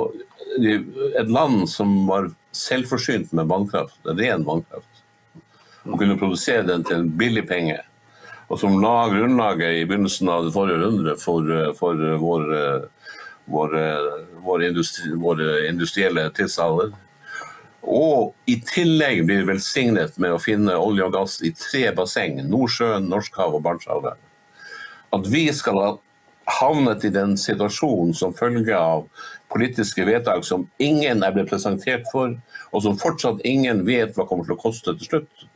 [0.59, 5.03] et land som var selvforsynt med vannkraft, ren vannkraft,
[5.87, 7.79] og kunne produsere den til en billig penge
[8.49, 12.47] og som la grunnlaget i begynnelsen av det forrige hundre for, for vår,
[13.45, 13.75] vår,
[14.45, 16.95] vår industri, våre industrielle tidsalder.
[17.85, 23.07] Og i tillegg blir velsignet med å finne olje og gass i tre basseng, Nordsjøen,
[23.09, 24.19] Norskhavet og Barentshavet.
[25.15, 25.91] At vi skal ha
[26.59, 29.05] havnet i den situasjonen som følge av
[29.49, 32.35] politiske vedtak som ingen er blitt presentert for,
[32.69, 35.48] og som fortsatt ingen vet hva kommer til å koste til slutt.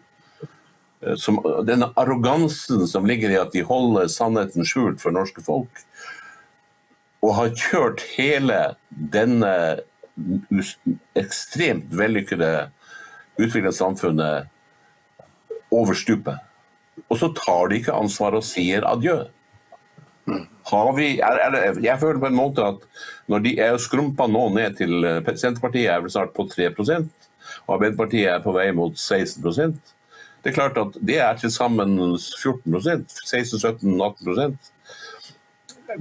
[1.08, 5.84] Eh, som, denne arrogansen som ligger i at de holder sannheten skjult for norske folk,
[7.24, 9.54] og har kjørt hele denne
[11.18, 12.50] ekstremt vellykkede
[13.40, 14.50] utviklingssamfunnet
[15.74, 16.38] over stupet.
[17.08, 19.24] Og så tar de ikke ansvar og sier adjø.
[20.28, 22.84] Vi, er, er, jeg føler på en måte at
[23.32, 27.74] når de er skrumpa nå ned til eh, Senterpartiet er vel snart på 3 og
[27.74, 29.44] Arbeiderpartiet er på vei mot 16
[30.44, 34.58] det er klart at det er til sammen 14% 16-17-18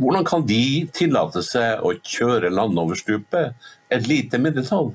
[0.01, 3.55] Hvordan kan de tillate seg å kjøre land over stupet?
[3.93, 4.95] Et lite mindretall.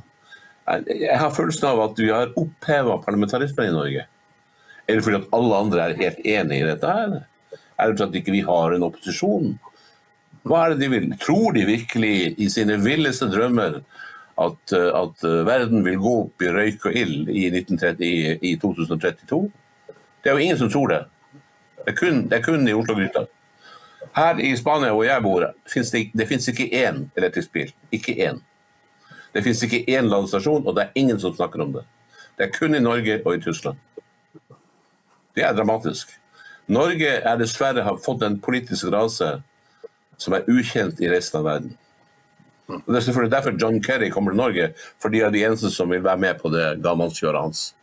[0.89, 4.05] Jeg har følelsen av at vi har oppheva parlamentarismen i Norge.
[4.87, 6.95] Er det fordi at alle andre er helt enig i dette?
[6.97, 7.21] her?
[7.77, 9.53] Er det fordi at vi ikke har en opposisjon?
[10.47, 11.07] Hva er det de vil?
[11.21, 13.81] Tror de virkelig i sine villeste drømmer
[14.37, 18.13] at, eh, at, eh, verden vil gå opp i røyk og ild i, i,
[18.51, 19.39] i 2032.
[20.23, 21.01] Det er jo ingen som tror det.
[21.77, 23.25] Det er kun, det er kun i Oslo-gryta.
[24.17, 27.73] Her i Spania hvor jeg bor, finnes det, det finnes ikke én elektrisk bil.
[27.93, 28.41] Ikke én.
[29.33, 31.83] Det finnes ikke én landstasjon, og det er ingen som snakker om det.
[32.37, 33.77] Det er kun i Norge og i Tyskland.
[35.37, 36.13] Det er dramatisk.
[36.67, 39.37] Norge er dessverre har fått en politisk rase
[40.17, 41.77] som er ukjent i resten av verden.
[42.67, 44.69] Og Det er selvfølgelig derfor John Kerry kommer til Norge,
[45.01, 47.73] for de er de eneste som vil være med på det gammelkjøret hans.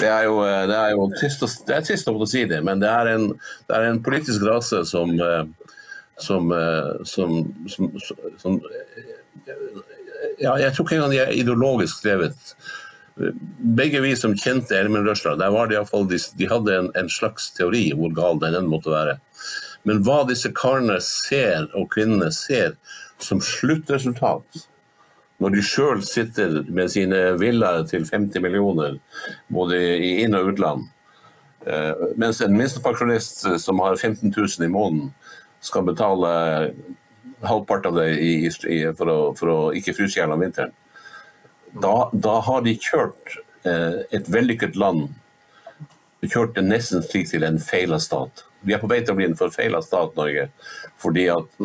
[0.00, 2.62] Det er jo, eh, det er jo trist, å, det er trist å si det,
[2.66, 3.28] men det er en,
[3.68, 5.44] det er en politisk rase som, eh,
[6.18, 7.36] som, eh, som,
[8.40, 8.58] som
[10.40, 12.54] ja, Jeg tror ikke engang de er ideologisk drevet.
[13.78, 17.10] Begge vi som kjente Elmen Røsler, der var det iallfall de, de hadde en, en,
[17.12, 19.20] slags teori hvor gal den måtte være.
[19.86, 22.74] Men hva disse karene ser, og kvinnene ser,
[23.24, 24.64] som sluttresultat,
[25.42, 28.98] når de sjøl sitter med sine villaer til 50 millioner,
[29.52, 30.86] både i inn- og utland,
[31.66, 35.10] eh, mens en minstepensjonist som har 15 000 i måneden,
[35.64, 36.30] skal betale
[37.44, 40.72] halvpart av det i, i, for, å, for, å, ikke fryse i hjel om vinteren,
[41.74, 45.08] da, da, har de kjørt eh, et vellykket land
[46.30, 48.44] kjørt det nesten slik til en feila stat.
[48.64, 50.48] Vi er på vei til å bli en forfeila stat, Norge.
[51.02, 51.58] Fordi at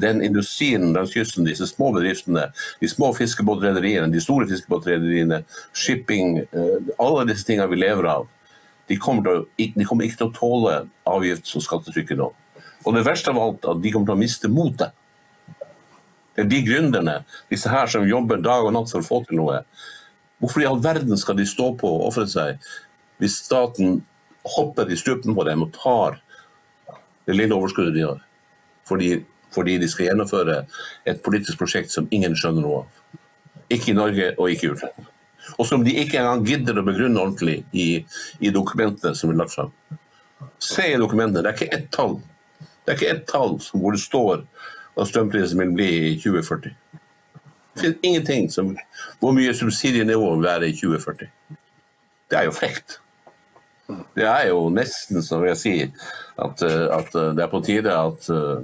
[0.00, 2.48] den industrien langs kysten, disse små bedriftene,
[2.80, 5.42] de små fiskebåtrederiene, de store fiskebåtrederiene,
[5.76, 8.28] shipping, eh, alle disse tingene vi lever av,
[8.88, 12.32] de kommer, å- de kommer ikke til å tåle avgifts- og skattetrykket nå.
[12.84, 14.92] Og det verste av alt, at de kommer til å miste motet.
[16.34, 19.36] Det er de gründerne, disse her som jobber dag og natt for å få til
[19.36, 19.64] noe.
[20.40, 22.58] Hvorfor i all verden skal de stå på og ofre seg
[23.20, 24.00] hvis staten
[24.56, 26.18] hopper i strupen på dem og tar
[27.26, 28.20] det lille overskuddet de har?
[28.88, 29.12] Fordi,
[29.54, 30.58] fordi de skal gjennomføre
[31.08, 33.22] et politisk prosjekt som ingen skjønner noe av.
[33.72, 35.08] Ikke i Norge og ikke i utlandet.
[35.58, 38.04] Og som de ikke engang gidder å begrunne ordentlig i,
[38.40, 39.72] i dokumentene som er lagt fram.
[40.62, 42.20] Se i dokumentene, det er ikke ett tall.
[42.82, 44.44] Det er ikke ett tall hvor det står
[44.94, 46.74] hva strømprisen vil bli i 2040.
[47.72, 48.74] Det finnes ingenting som
[49.20, 51.30] hvor mye subsidienivået vil være i 2040.
[52.30, 52.98] Det er jo frekt.
[54.16, 57.96] Det er jo nesten, som jeg sier, at, eh, at eh, det er på tide
[57.96, 58.62] at eh,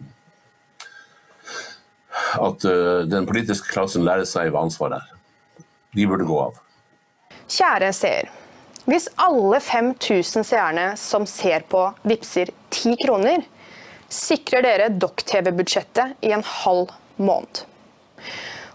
[2.39, 2.65] at
[3.09, 5.63] den politiske klassen lærer seg hva ansvaret er.
[5.95, 6.59] De burde gå av.
[7.49, 8.29] Kjære seer.
[8.89, 13.47] Hvis alle 5000 seerne som ser på, vippser 10 kroner,
[14.13, 17.63] sikrer dere Dokk-TV-budsjettet i en halv måned.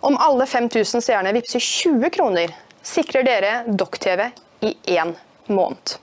[0.05, 4.29] Om alle 5000 seerne vippser 20 kroner, sikrer dere Dokk-TV
[4.69, 5.13] i én
[5.47, 5.97] måned.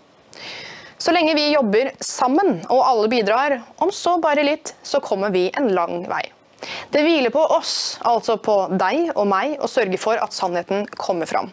[1.01, 5.51] Så lenge vi jobber sammen og alle bidrar, om så bare litt, så kommer vi
[5.57, 6.33] en lang vei.
[6.93, 11.27] Det hviler på oss, altså på deg og meg, å sørge for at sannheten kommer
[11.27, 11.51] fram.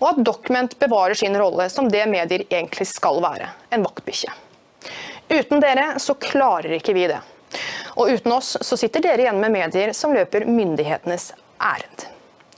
[0.00, 4.32] Og at Document bevarer sin rolle som det medier egentlig skal være, en vaktbikkje.
[5.28, 7.20] Uten dere så klarer ikke vi det.
[7.94, 12.06] Og uten oss så sitter dere igjen med medier som løper myndighetenes ærend.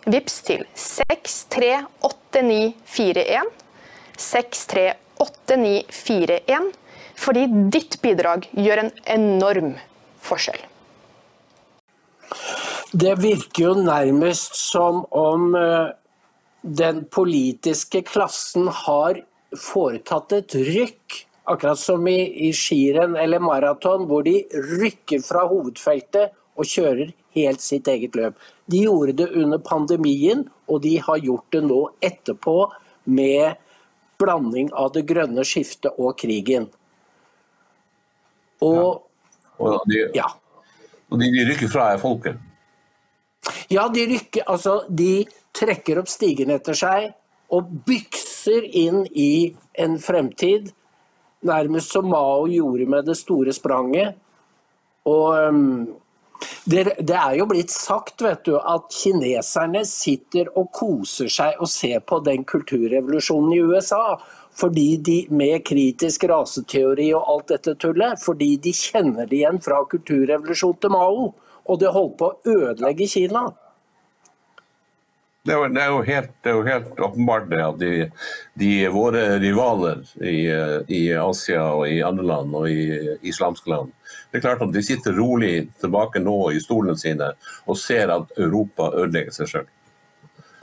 [0.08, 3.44] Vips til 638941.
[4.16, 5.09] 638941.
[7.20, 9.72] Fordi ditt bidrag gjør en enorm
[10.24, 10.60] forskjell.
[12.90, 15.92] Det virker jo nærmest som om eh,
[16.62, 19.20] den politiske klassen har
[19.58, 21.20] foretatt et rykk.
[21.50, 27.62] Akkurat som i, i skirenn eller maraton, hvor de rykker fra hovedfeltet og kjører helt
[27.62, 28.36] sitt eget løp.
[28.70, 32.56] De gjorde det under pandemien, og de har gjort det nå etterpå
[33.10, 33.58] med
[34.20, 36.68] blanding av det grønne skiftet og krigen.
[38.60, 39.06] Og
[39.60, 40.24] Og de, ja.
[41.10, 42.38] og de, de rykker fra er folket.
[43.68, 47.10] Ja, de rykker Altså, de trekker opp stigen etter seg
[47.50, 50.70] og bykser inn i en fremtid,
[51.42, 54.14] nærmest som Mao gjorde med det store spranget.
[55.08, 55.88] Og um,
[56.64, 61.70] det, det er jo blitt sagt, vet du, at kineserne sitter og koser seg og
[61.70, 64.04] ser på den kulturrevolusjonen i USA.
[64.60, 69.80] Fordi de, med kritisk raseteori og alt dette tullet, fordi de kjenner det igjen fra
[69.88, 71.30] kulturrevolusjonen til Mao.
[71.70, 73.50] Og det holdt på å ødelegge Kina.
[75.46, 77.92] Det er, jo, helt, det er jo helt åpenbart det at de,
[78.60, 80.42] de våre rivaler i,
[80.92, 83.94] i Asia og i andre land og i islamske land
[84.30, 87.32] Det er klart at de sitter rolig tilbake nå i stolene sine
[87.66, 89.68] og ser at Europa ødelegger seg sjøl.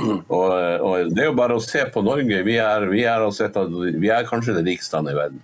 [0.06, 0.52] Og,
[0.86, 2.44] og Det er jo bare å se på Norge.
[2.46, 3.58] Vi er, vi er, altså et
[3.98, 5.44] vi er kanskje det rikeste landet i verden.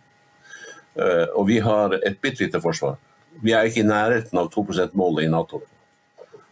[0.96, 3.00] Eh, Og vi har et bitte lite forsvar.
[3.42, 5.64] Vi er ikke i nærheten av 2 %-målet i Nato.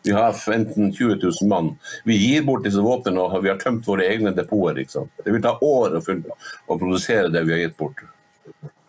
[0.03, 1.75] Vi har 15 000-20 000 mann.
[2.03, 4.81] Vi gir bort disse våpnene og vi har tømt våre egne depoter.
[4.81, 8.01] Det vil ta år å, å produsere det vi har gitt bort.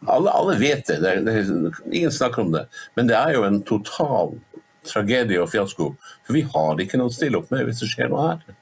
[0.07, 0.99] Alle, alle vet det.
[1.01, 2.67] det, det ingen snakker om det.
[2.95, 4.35] Men det er jo en total
[4.87, 5.93] tragedie og fiasko.
[6.27, 8.57] For vi har ikke noe å stille opp med hvis det skjer noe her.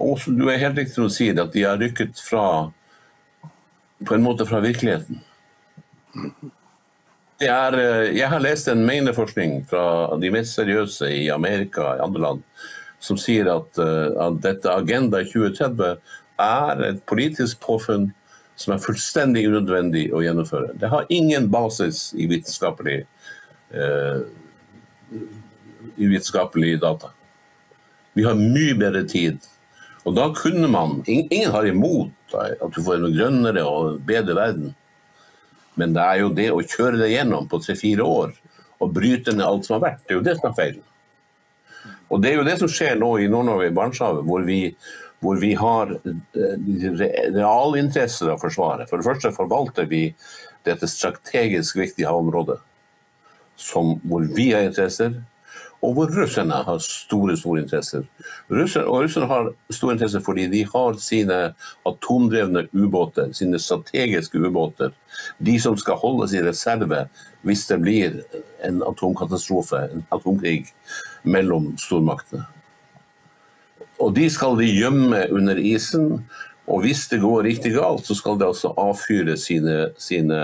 [0.00, 2.46] Og også, du er helt riktig når du sier det, at de har rykket fra
[4.04, 5.20] på en måte fra virkeligheten.
[7.42, 12.24] Er, eh, jeg har lest en mengdeforskning fra de mest seriøse i Amerika og andre
[12.26, 12.42] land
[13.04, 15.96] som sier at, eh, at dette Agenda 2030
[16.40, 18.12] er et politisk påfunn
[18.56, 20.74] som er fullstendig unødvendig å gjennomføre.
[20.78, 23.00] Det har ingen basis i vitenskapelig,
[23.74, 24.20] eh,
[25.96, 27.10] i vitenskapelig data.
[28.14, 29.38] Vi har mye bedre tid.
[30.04, 34.74] Og da kunne man Ingen har imot at du får en grønnere og bedre verden.
[35.74, 38.34] Men det er jo det å kjøre det gjennom på tre-fire år
[38.82, 40.76] og bryte ned alt som har vært, det er jo det som er feil.
[42.12, 44.58] Og det er jo det som skjer nå i Nord-Norge, i Barentshavet, hvor vi,
[45.24, 46.56] hvor vi har eh,
[47.34, 48.90] realinteresser av Forsvaret.
[48.90, 50.06] For det første forvalter vi
[50.64, 52.58] dette strategisk viktige havområdet,
[53.60, 55.16] som, hvor vi har interesser,
[55.84, 58.04] og hvor russerne har store store interesser.
[58.50, 61.38] Russer, og russerne har store interesser fordi de har sine
[61.88, 64.94] atomdrevne ubåter, sine strategiske ubåter.
[65.38, 67.04] De som skal holdes i reserve
[67.44, 68.22] hvis det blir
[68.64, 70.72] en atomkatastrofe, en atomkrig,
[71.24, 72.46] mellom stormaktene.
[74.02, 76.24] Og de skal de gjemme under isen,
[76.66, 80.38] Og hvis det går riktig galt, så skal de altså avfyre sine, sine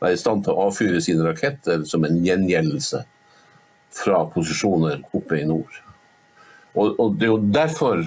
[0.00, 3.00] være i stand til å avfyre sine raketter som en gjengjeldelse
[4.02, 5.78] fra posisjoner oppe i nord.
[6.76, 8.04] Og, og det er jo derfor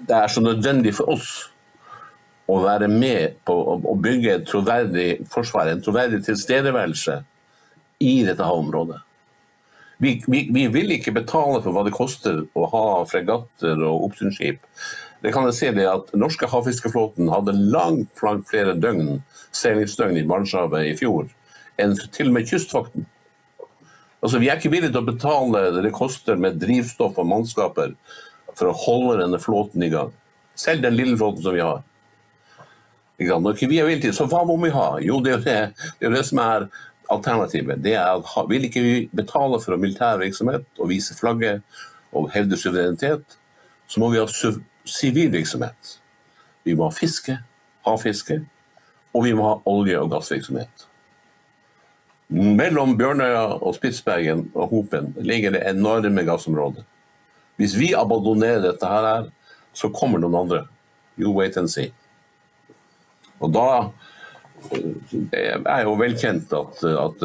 [0.00, 1.28] det er så nødvendig for oss
[2.50, 7.20] å være med på å, bygge et troverdig forsvar, en troverdig tilstedeværelse
[8.02, 8.98] i dette havområdet.
[10.00, 14.62] Vi, vi, vi, vil ikke betale for hva det koster å ha fregatter og oppsynsskip.
[15.20, 19.18] Det kan jeg si det at norske havfiskeflåten hadde langt, langt flere døgn,
[19.52, 21.28] seilingsdøgn i Barentshavet i fjor
[21.80, 23.06] enn til og med Kystvakten.
[24.20, 27.94] Altså, vi er ikke villige til å betale det det koster med drivstoff og mannskaper
[28.52, 30.12] for å holde denne flåten i gang.
[30.58, 31.80] Selv den lille flåten som vi har.
[33.20, 34.94] Når ikke vi er villige til, så hva må vi ha?
[35.04, 35.56] Jo, det er jo det,
[36.00, 36.68] det, er det som er
[37.10, 37.82] alternativet.
[37.84, 41.62] Det er at Vil ikke vi betale for militær virksomhet og vise flagget
[42.12, 43.24] og hevde suverenitet,
[43.86, 44.26] så må vi ha
[44.84, 45.98] sivil virksomhet.
[46.64, 47.38] Vi må ha fiske,
[47.86, 48.40] havfiske,
[49.14, 50.86] og vi må ha olje- og gassvirksomhet.
[52.30, 56.84] Mellom Bjørnøya og Spitsbergen og Hopen ligger det enorme gassområder.
[57.56, 59.26] Hvis vi abandonerer dette her,
[59.74, 60.60] så kommer noen andre.
[61.18, 61.90] You wait and see.
[63.40, 63.66] Og da
[65.32, 67.22] det er jo velkjent at, at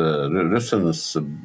[0.53, 1.01] russernes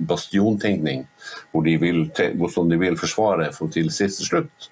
[0.09, 1.07] bastiontenkning,
[1.51, 2.05] hvor de vil,
[2.39, 4.71] hvordan de vil forsvare for til siste slutt,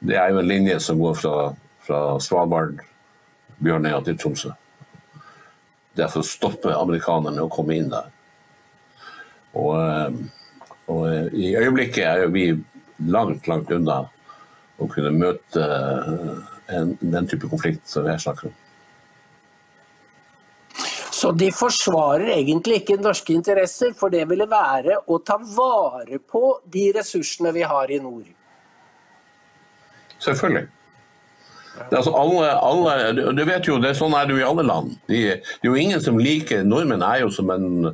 [0.00, 1.34] det er jo en linje som går fra,
[1.86, 2.78] fra Svalbard,
[3.58, 4.52] Bjørnøya til Tromsø.
[5.96, 8.06] Det er for å stoppe amerikanerne å komme inn der.
[9.58, 10.20] Og, eh,
[10.94, 12.52] og i øyeblikket er vi
[13.10, 14.04] langt, langt unna
[14.78, 15.64] å kunne møte
[16.70, 18.56] en, den type konflikt som jeg snakker om.
[21.28, 26.54] Så de forsvarer egentlig ikke norske interesser, for det ville være å ta vare på
[26.72, 28.30] de ressursene vi har i nord?
[30.24, 30.70] Selvfølgelig.
[31.90, 34.94] Altså alle, alle, du vet jo, det er Sånn er det jo i alle land.
[35.04, 37.90] De, det er jo ingen som liker Nordmenn er jo som en,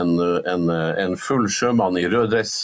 [0.00, 0.14] en,
[0.48, 2.54] en, en full sjømann i rød dress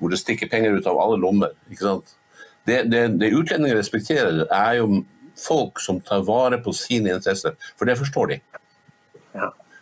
[0.00, 1.52] hvor det stikker penger ut av alle lommer.
[1.68, 5.02] Det, det, det utlendinger respekterer, er jo
[5.36, 8.40] folk som tar vare på sine interesser, for det forstår de.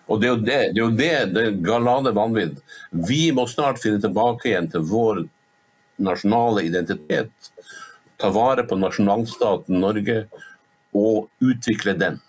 [0.06, 2.60] Og det er jo det, det, er jo det, det galane vanvidd.
[3.08, 5.24] Vi må snart finne tilbake igjen til vår
[6.06, 7.50] nasjonale identitet.
[8.20, 10.22] Ta vare på nasjonalstaten Norge
[10.96, 12.20] og utvikle den.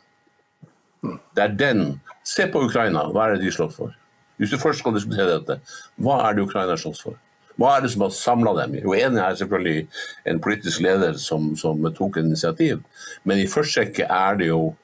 [1.36, 1.86] Det er den.
[2.28, 3.94] Se på Ukraina, hva er det de slåss for?
[4.38, 5.62] Hvis du først skal diskutere dette,
[6.02, 7.16] hva er det Ukraina slåss for?
[7.58, 8.76] Hva er det som har samla dem?
[8.84, 9.88] Jo, En er selvfølgelig
[10.30, 12.84] en politisk leder som, som tok et initiativ,
[13.24, 14.76] men i første rekke er det jo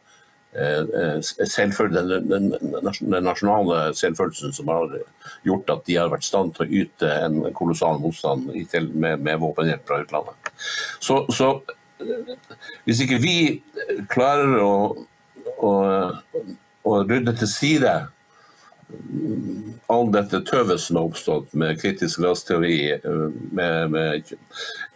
[0.53, 4.97] den, den, den, nasjonale selvfølelsen som har
[5.47, 8.51] gjort at de har vært i stand til å yte en kolossal motstand
[8.93, 10.53] med, med våpenhjelp fra utlandet.
[11.01, 11.55] Så, så,
[12.85, 13.37] hvis ikke vi
[14.11, 14.73] klarer å,
[15.57, 15.73] å,
[16.83, 17.95] å rydde til side
[19.91, 22.77] all dette tøvet som har oppstått med kritisk rasteori,
[23.55, 24.33] med, med,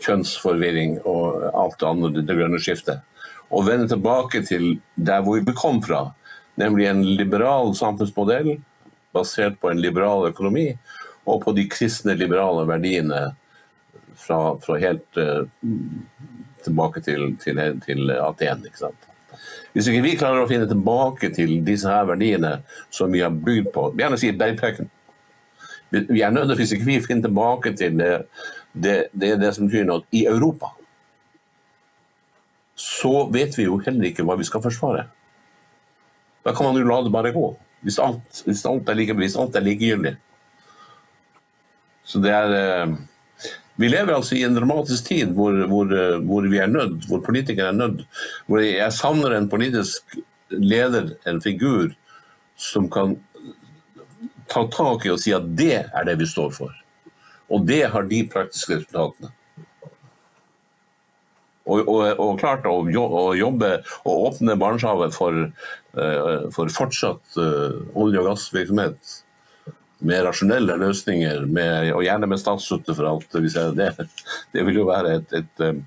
[0.03, 3.01] kjønnsforvirring og alt det andre, det grønne skiftet,
[3.49, 6.09] og vende tilbake til der hvor vi kom fra,
[6.59, 8.57] nemlig en liberal samfunnsmodell
[9.15, 10.69] basert på en liberal økonomi
[11.27, 13.21] og på de kristne, liberale verdiene
[14.17, 15.47] fra, fra helt uh,
[16.63, 18.65] tilbake til, til, til Aten.
[19.73, 22.57] Hvis ikke vi klarer å finne tilbake til disse her verdiene
[22.89, 24.89] som vi har bygd på, gjerne si bergprekken
[25.89, 28.13] Vi er nødt til, hvis ikke vi finner tilbake til det,
[28.73, 30.73] det, det, det som betyr noe i Europa,
[32.77, 35.07] så vet vi jo heller ikke hva vi skal forsvare.
[36.45, 37.49] Da kan man jo la det bare gå.
[37.85, 40.15] Hvis alt, hvis alt er, like, hvis alt er likegyldig.
[42.07, 42.97] Så det er eh,
[43.77, 45.91] vi lever altså i en dramatisk tid hvor, hvor,
[46.25, 48.05] hvor vi er nødt, hvor politikere er nødt.
[48.49, 50.17] Hvor jeg savner en politisk
[50.49, 51.91] leder, en figur,
[52.57, 53.19] som kan
[54.49, 56.73] ta tak i og si at det er det vi står for.
[57.53, 59.29] Og det har de praktiske resultatene.
[61.67, 63.71] Og, og, og klart å jobbe
[64.07, 65.47] og åpne Barentshavet for,
[65.99, 69.15] eh, for fortsatt eh, olje- og gassvirksomhet
[69.99, 73.33] med rasjonelle løsninger, med, og gjerne med statsstøtte for alt.
[73.33, 73.89] Det,
[74.53, 75.81] det vil jo være et, et, um,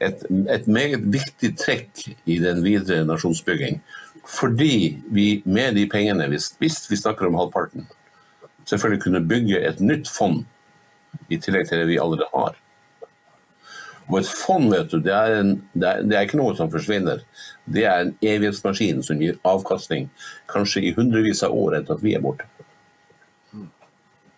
[0.00, 3.82] et, et, meget viktig trekk i den videre nasjonsbygging.
[4.24, 7.84] Fordi vi med de pengene, hvis, hvis vi snakker om halvparten,
[8.64, 10.46] selvfølgelig kunne bygge et nytt fond
[11.28, 12.56] i tillegg til det vi allerede har.
[14.10, 16.70] Og et fond vet du, det er, en, det, er, det er, ikke noe som
[16.72, 17.22] forsvinner.
[17.64, 20.10] Det er en evighetsmaskin som gir avkastning
[20.52, 22.48] kanskje i hundrevis av år etter at vi er borte.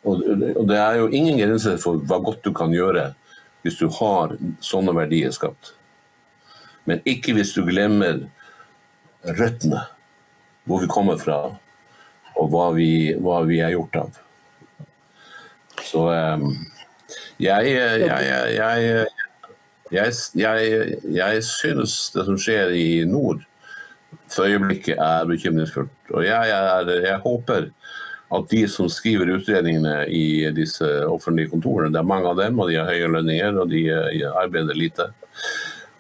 [0.07, 0.23] Og
[0.71, 3.09] det er jo ingen grenser for hva godt du kan gjøre
[3.67, 5.73] hvis du har sånne verdier skapt.
[6.87, 8.23] Men ikke hvis du glemmer
[9.27, 9.83] røttene.
[10.67, 11.37] Hvor vi kommer fra,
[12.35, 14.17] og hva vi, hva vi er gjort av.
[15.87, 16.49] Så um,
[17.39, 19.05] jeg, jeg, jeg, jeg,
[19.93, 23.45] jeg, jeg, jeg synes det som skjer i nord
[24.33, 25.93] for øyeblikket er bekymringsfullt.
[26.11, 27.69] Og jeg, er, jeg håper
[28.35, 32.71] at de som skriver utredningene i disse offentlige kontorene, det er mange av dem, og
[32.71, 35.07] de har høye lønninger, og de eh, arbeider lite.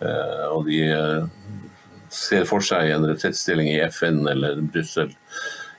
[0.02, 1.28] Eh, og de eh,
[2.10, 5.14] ser for seg en retrettstilling i FN eller Brussel.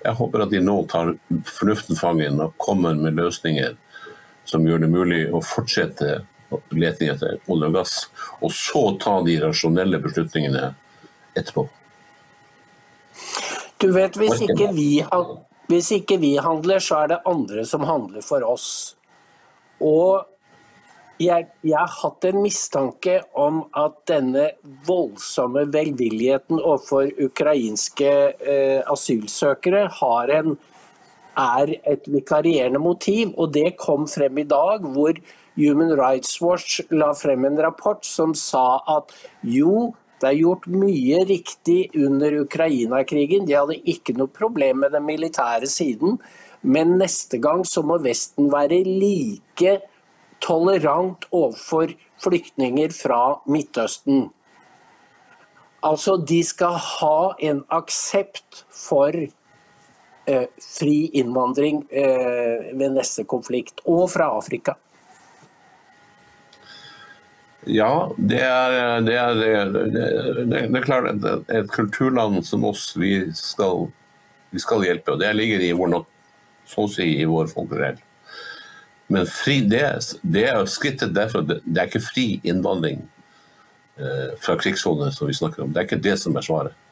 [0.05, 1.16] Jeg håper at de nå tar
[1.49, 3.76] fornuften fangen og kommer med løsninger
[4.47, 6.22] som gjør det mulig å fortsette
[6.72, 7.95] leting etter olje og gass,
[8.41, 10.72] og så ta de rasjonelle beslutningene
[11.38, 11.68] etterpå.
[13.78, 15.04] Du vet, hvis ikke, vi,
[15.70, 18.70] hvis ikke vi handler, så er det andre som handler for oss.
[19.84, 20.26] Og
[21.22, 24.52] jeg, jeg, har hatt en mistanke om at denne
[24.88, 30.58] voldsomme velvilligheten overfor ukrainske eh, asylsøkere har en,
[31.38, 33.33] er et vikarierende motiv.
[33.38, 35.17] Og det kom frem i dag, hvor
[35.57, 41.21] Human Rights Watch la frem en rapport som sa at jo, det er gjort mye
[41.29, 43.45] riktig under Ukraina-krigen.
[43.45, 46.17] De hadde ikke noe problem med den militære siden.
[46.61, 49.77] Men neste gang så må Vesten være like
[50.41, 54.27] tolerant overfor flyktninger fra Midtøsten.
[55.85, 59.13] Altså, de skal ha en aksept for
[60.61, 64.75] fri innvandring eh, ved neste konflikt, og fra Afrika.
[67.67, 72.93] Ja, det er, det er, det er, det er klart at et kulturland som oss,
[72.95, 73.89] vi skal,
[74.55, 75.15] vi skal hjelpe.
[75.15, 75.97] og Det ligger i vår,
[76.67, 77.99] så å si, i vår folkerett.
[79.11, 83.05] Men fri, det, er skrittet derfor, det er ikke fri innvandring
[83.99, 85.71] eh, fra krigssoner som vi snakker om.
[85.71, 86.86] Det er ikke det som er svaret.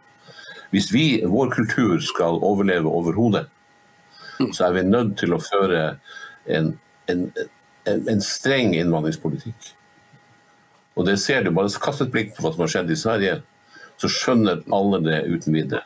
[0.76, 3.46] Hvis vi, vår kultur skal overleve overhodet,
[4.52, 5.84] så er vi nødt til å føre
[6.52, 6.74] en,
[7.08, 7.22] en,
[7.88, 9.70] en, en streng innvandringspolitikk.
[11.00, 13.38] Og det ser du, bare kast et blikk på hva som har skjedd i Sverige,
[14.04, 15.86] så skjønner alle det uten videre.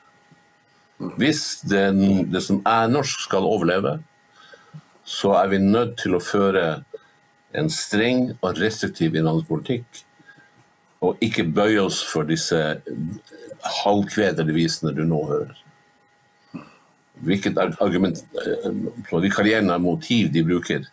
[1.22, 1.86] Hvis det,
[2.34, 4.00] det som er norsk skal overleve,
[5.06, 6.66] så er vi nødt til å føre
[7.58, 10.04] en streng og restriktiv innvandringspolitikk.
[11.06, 12.60] Og ikke bøye oss for disse
[13.84, 15.56] halvkvedede visene du nå hører.
[17.24, 18.22] Hvilket argument,
[19.12, 20.86] vikarierende motiv de bruker,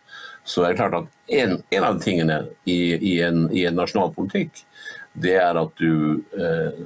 [0.47, 4.13] så er det klart at en, en av tingene i, i, en, i, en, nasjonal
[4.15, 4.63] politikk,
[5.17, 6.77] det er at du eh,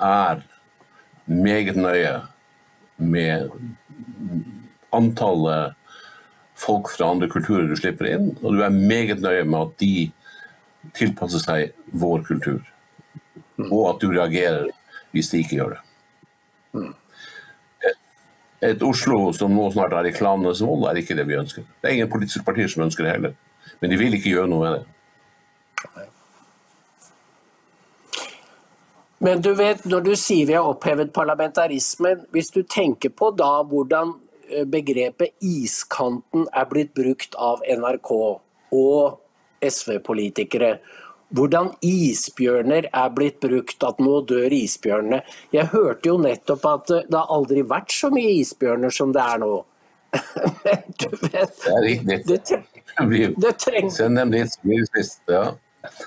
[0.00, 0.40] er
[1.28, 2.14] meget nøye
[2.96, 3.50] med
[4.94, 5.76] antallet
[6.58, 9.92] folk fra andre kulturer du slipper inn, og du er meget nøye med at de
[10.96, 12.62] tilpasser seg vår kultur.
[13.68, 14.70] Og at du reagerer
[15.12, 15.82] hvis de ikke gjør det
[18.60, 21.66] et Oslo som nå snart er i klanenes vold, er ikke det vi ønsker.
[21.78, 23.34] Det er ingen politiske partier som ønsker det heller.
[23.80, 26.06] Men de vil ikke gjøre noe med det.
[29.22, 33.62] Men du vet, når du sier vi har opphevet parlamentarismen, hvis du tenker på da
[33.66, 34.12] hvordan
[34.50, 39.18] eh, begrepet iskanten er blitt brukt av NRK og
[39.64, 40.78] SV-politikere,
[41.36, 45.20] hvordan isbjørner er blitt brukt, at nå dør isbjørnene.
[45.52, 49.42] Jeg hørte jo nettopp at det har aldri vært så mye isbjørner som det er
[49.44, 49.54] nå.
[50.64, 52.20] Men du vet Det er riktig.
[52.24, 52.38] Det,
[53.60, 55.18] tre det dit.
[55.28, 55.42] Ja.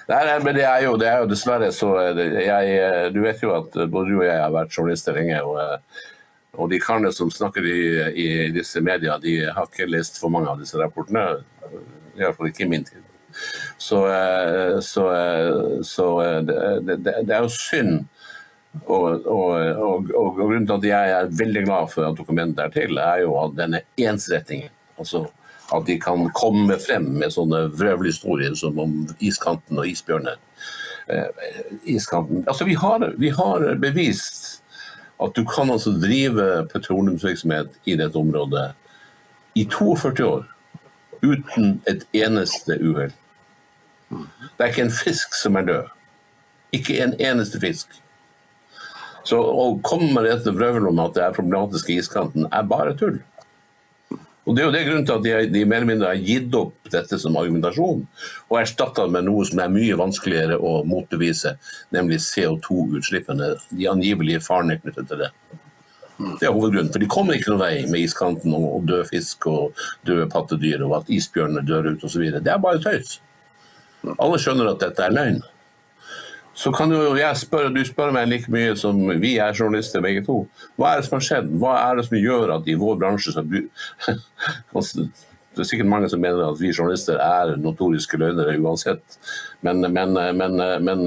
[0.09, 4.09] Nei, det er, jo, det er jo dessverre så jeg, Du vet jo at både
[4.09, 5.37] du og jeg har vært journalister lenge.
[5.43, 6.01] og,
[6.59, 7.79] og de karene som snakker i,
[8.11, 11.23] i disse media, de har ikke lest for mange av disse rapportene.
[12.19, 13.05] Iallfall ikke i min tid.
[13.77, 18.05] Så, eh, så, eh, så eh, det, det, er jo synd.
[18.86, 22.75] Og, og, og, og, grunnen til at jeg er veldig glad for at dokumentet er
[22.75, 24.71] til, er jo at denne ensrettingen.
[24.99, 25.25] Altså
[25.71, 30.39] at de kan komme frem med sånne vrøvlhistorier som om iskanten og isbjørner.
[31.88, 32.43] iskanten.
[32.47, 34.61] Altså, vi har, vi har bevist
[35.21, 38.71] at du kan altså drive petroleumsvirksomhet i dette området
[39.53, 40.45] i 42 år
[41.21, 43.13] uten et eneste uhell.
[44.12, 45.91] Det er ikke en fisk som er død.
[46.76, 47.97] Ikke en eneste fisk.
[49.28, 52.95] Så å komme med dette vrøvlet om at det er problematisk i iskanten, er bare
[52.97, 53.20] tull.
[54.49, 56.55] Og Det er jo det grunnen til at de, de mer eller mindre har gitt
[56.57, 58.01] opp dette som argumentasjon,
[58.49, 61.53] og erstatta det med noe som er mye vanskeligere å motbevise,
[61.93, 63.51] nemlig CO2-utslippene.
[63.70, 65.30] De angivelige farene knyttet til det.
[66.41, 66.91] Det er hovedgrunnen.
[66.93, 70.99] For de kommer ikke noen vei med iskanten og død fisk og døde pattedyr og
[70.99, 72.26] at isbjørnene dør ut osv.
[72.41, 73.20] Det er bare tøys.
[74.17, 75.41] Alle skjønner at dette er løgn.
[76.53, 80.23] så kan jo jeg spørre, du spør meg like mye som vi er journalister begge
[80.25, 80.43] to.
[80.75, 81.51] Hva er det som har skjedd?
[81.61, 83.63] Hva er det som gjør at i vår bransje så du,
[85.51, 89.17] Det er sikkert mange som mener at vi journalister er notoriske løgnere uansett.
[89.59, 91.01] Men, men, men, men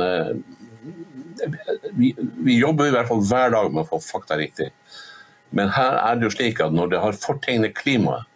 [1.97, 4.68] vi, vi, jobber i hvert fall hver dag med å få fakta riktig.
[5.55, 8.28] Men her er det jo slik at når det har fortegnet klimaet,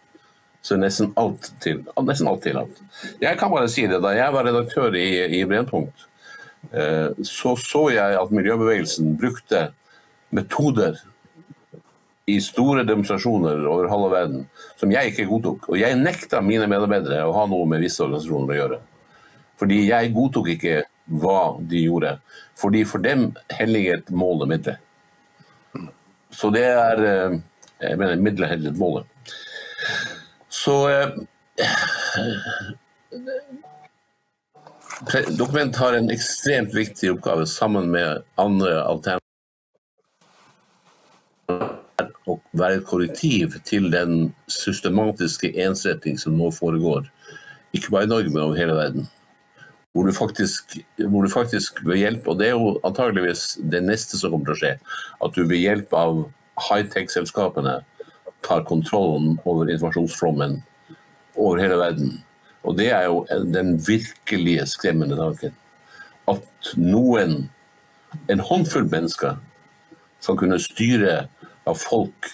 [0.61, 2.81] så nesten alt til, nesten alt tillatt.
[3.21, 5.07] Jeg kan bare si det, da jeg var redaktør i,
[5.39, 6.07] i Brennpunkt,
[6.71, 9.69] eh, så så jeg at miljøbevegelsen brukte
[10.35, 10.99] metoder
[12.29, 14.45] i store demonstrasjoner over halve verden
[14.77, 15.69] som jeg ikke godtok.
[15.71, 18.79] Og jeg nekta mine medarbeidere å ha noe med visse organisasjoner å gjøre.
[19.59, 20.75] Fordi jeg godtok ikke
[21.19, 21.41] hva
[21.71, 22.13] de gjorde.
[22.59, 24.85] Fordi for dem helliget målet middelet.
[26.29, 27.39] Så det er eh,
[27.79, 29.07] Jeg mener middelet helliget målet.
[30.59, 31.09] Så eh,
[35.37, 39.19] Dokument har en ekstremt viktig oppgave sammen med andre alternativer
[42.29, 47.07] å være et korrektiv til den systematiske ensretting som nå foregår,
[47.75, 49.07] ikke bare i Norge, men over hele verden.
[49.93, 54.19] Hvor du faktisk, hvor du faktisk ved hjelp, og det er jo antageligvis det neste
[54.19, 54.73] som kommer til å skje,
[55.25, 56.19] at du ved hjelp av
[56.69, 57.79] high-tech-selskapene
[58.45, 60.59] tar kontrollen over informasjonsflommen
[61.35, 62.17] over hele verden.
[62.63, 63.23] Og det er jo
[63.53, 65.55] den virkelige skremmende tanken.
[66.27, 67.49] At noen,
[68.29, 69.39] en håndfull mennesker,
[70.19, 71.29] skal kunne styre
[71.69, 72.33] av folk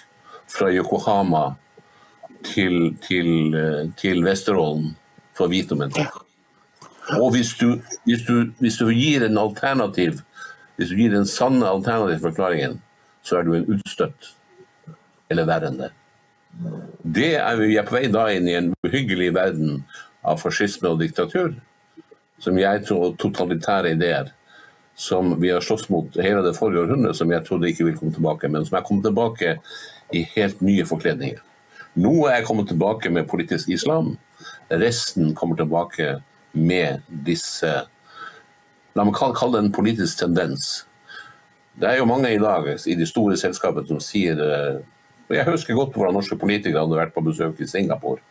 [0.50, 1.54] fra Yokohama
[2.46, 3.54] til, til,
[3.98, 4.94] til Vesterålen
[5.36, 6.22] for å vite om en sak.
[7.20, 10.22] Og hvis du, hvis, du, hvis du, gir en alternativ,
[10.76, 12.80] hvis du gir den sanne alternative forklaringen,
[13.22, 14.32] så er du en utstøtt.
[15.32, 15.92] Eller enn det.
[17.16, 19.82] Er vi er på vei da inn i en uhyggelig verden
[20.26, 21.54] av fascisme og diktatur,
[22.42, 24.32] som jeg tror totalitære ideer
[24.96, 28.14] som vi har slåss mot hele det forrige århundret, som jeg trodde ikke ville komme
[28.16, 29.58] tilbake, men som er kommet tilbake
[30.16, 31.42] i helt nye forkledninger.
[32.00, 34.14] Noe er kommet tilbake med politisk islam,
[34.72, 36.16] resten kommer tilbake
[36.52, 37.84] med disse
[38.96, 40.86] La meg kalle det en politisk tendens.
[41.76, 44.78] Det er jo mange i dag i de store selskapene som sier eh,
[45.32, 48.22] Jeg husker godt hvordan norske politikere hadde vært på besøk i Singapore,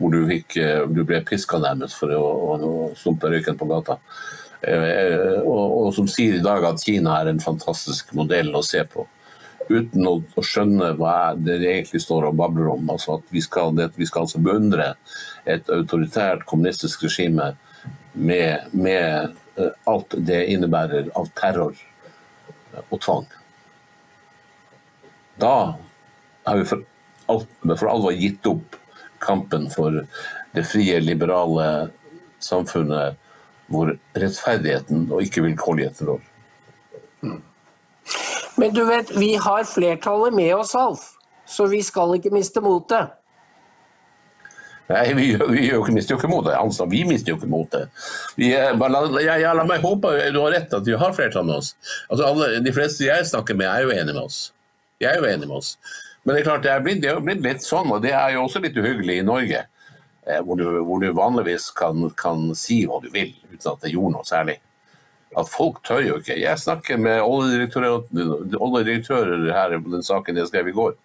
[0.00, 3.68] hvor du, fikk, eh, du ble piska nærmest for å, å, å stumpe røyken på
[3.68, 3.98] gata.
[4.60, 8.84] Eh, og, og, som sier i dag at Kina er en fantastisk modell å se
[8.88, 9.04] på.
[9.70, 12.88] Uten å, å skjønne hva det egentlig står og babler om.
[12.92, 14.94] Altså at vi skal, det, vi skal altså beundre
[15.48, 17.52] et autoritært kommunistisk regime
[18.14, 19.36] med, med
[19.88, 21.76] alt det innebærer av terror
[22.88, 23.28] og tvang.
[25.40, 25.54] Da
[26.44, 26.84] har vi for,
[27.76, 28.76] for alvor gitt opp
[29.20, 30.02] kampen for
[30.54, 31.90] det frie, liberale
[32.42, 33.18] samfunnet
[33.70, 36.26] hvor rettferdigheten og ikke vilkårligheten rår.
[38.58, 41.12] Men du vet, vi har flertallet med oss, Alf.
[41.46, 43.14] Så vi skal ikke miste motet.
[44.90, 46.56] Nei, vi, vi, vi mister jo ikke motet.
[46.58, 47.90] Altså, vi mister jo ikke motet.
[48.36, 51.74] La meg håpe du har rett at vi har flertall med oss.
[52.08, 54.40] Altså, alle, de fleste jeg snakker med, er jo enige med oss.
[54.98, 55.76] De er jo enige med oss.
[56.22, 58.34] Men det er klart, det er blitt, det er blitt litt sånn, og det er
[58.34, 59.60] jo også litt uhyggelig i Norge.
[60.28, 63.94] Eh, hvor du, hvor du vanligvis kan, kan, si hva du vil uten at det
[63.94, 64.58] gjorde noe særlig.
[65.38, 66.42] At folk tør jo ikke.
[66.42, 70.96] Jeg snakker med oljedirektører, her på den saken jeg skrev i går.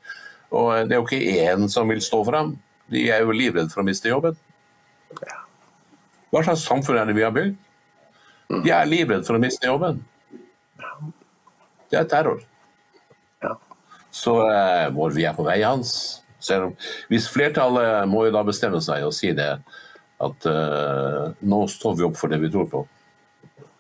[0.56, 2.56] Og det er jo ikke én som vil stå fram.
[2.92, 4.36] De er jo livredde for å miste jobben.
[6.34, 7.56] Hva slags samfunn er det vi har bygd?
[8.66, 10.02] De er livredde for å miste jobben.
[11.90, 12.40] Det er terror.
[14.16, 16.76] Så eh, hvor vi er på vei, Hans selv om,
[17.10, 19.56] hvis flertallet må jo da bestemme seg og si det,
[20.26, 22.84] at uh, nå står vi opp for det vi tror på.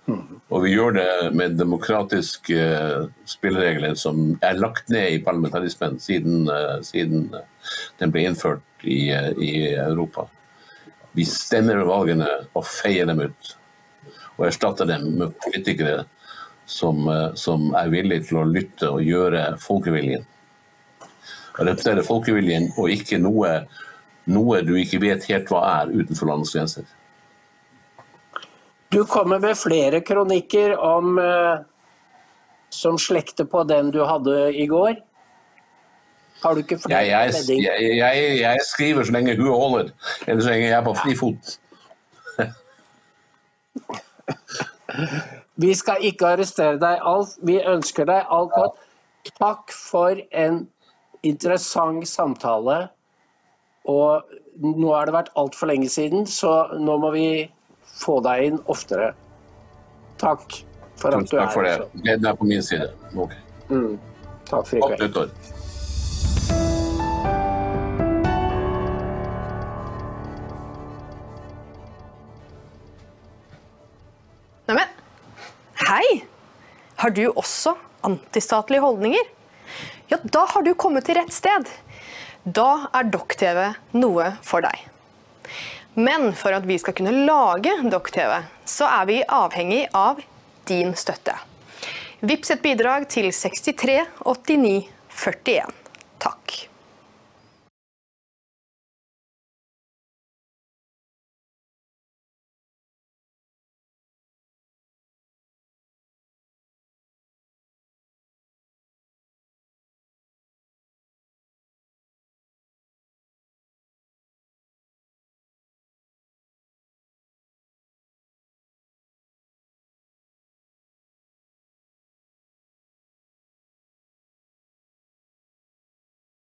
[0.05, 6.49] Og vi gjør det med demokratiske uh, spilleregler som er lagt ned i parlamentarismen siden,
[6.51, 7.29] uh, siden
[8.01, 10.27] den ble innført i, i, Europa.
[11.15, 13.55] Vi stemmer ved valgene og feier dem ut.
[14.35, 16.03] Og erstatter dem med politikere
[16.65, 17.05] som,
[17.37, 20.25] som er villige til å lytte og gjøre folkeviljen
[21.63, 23.51] representerer folkeviljen, og ikke noe,
[24.31, 26.87] noe du ikke vet helt hva er utenfor landets grenser.
[28.93, 31.57] Du kommer med flere kronikker om, eh,
[32.69, 34.95] som slekter på den du hadde i går.
[36.43, 37.03] Har du ikke flere?
[37.07, 39.89] Jeg, jeg, jeg, jeg skriver så lenge huet holder,
[40.27, 41.55] eller så lenge jeg er på fri fot.
[45.61, 47.35] Vi skal ikke arrestere deg, Alf.
[47.47, 48.81] Vi ønsker deg alt godt.
[49.39, 50.65] Takk for en
[51.25, 52.89] interessant samtale.
[53.89, 57.27] Og nå har det vært altfor lenge siden, så nå må vi
[57.95, 59.13] få deg inn oftere.
[60.21, 60.63] Takk.
[60.95, 62.01] for at du Takk for er det.
[62.03, 62.87] Gleden er på min side.
[63.19, 63.33] Ok.
[64.47, 65.54] Takk for i kveld.
[77.05, 79.27] Har du også antistatlige holdninger?
[80.09, 81.67] Ja, da har du kommet til rett sted.
[82.41, 83.59] Da er Dokk-TV
[83.93, 84.81] noe for deg.
[85.93, 90.25] Men for at vi skal kunne lage Dokk-TV, så er vi avhengig av
[90.65, 91.37] din støtte.
[92.25, 95.77] Vips et bidrag til 63 89 41.
[96.25, 96.57] Takk.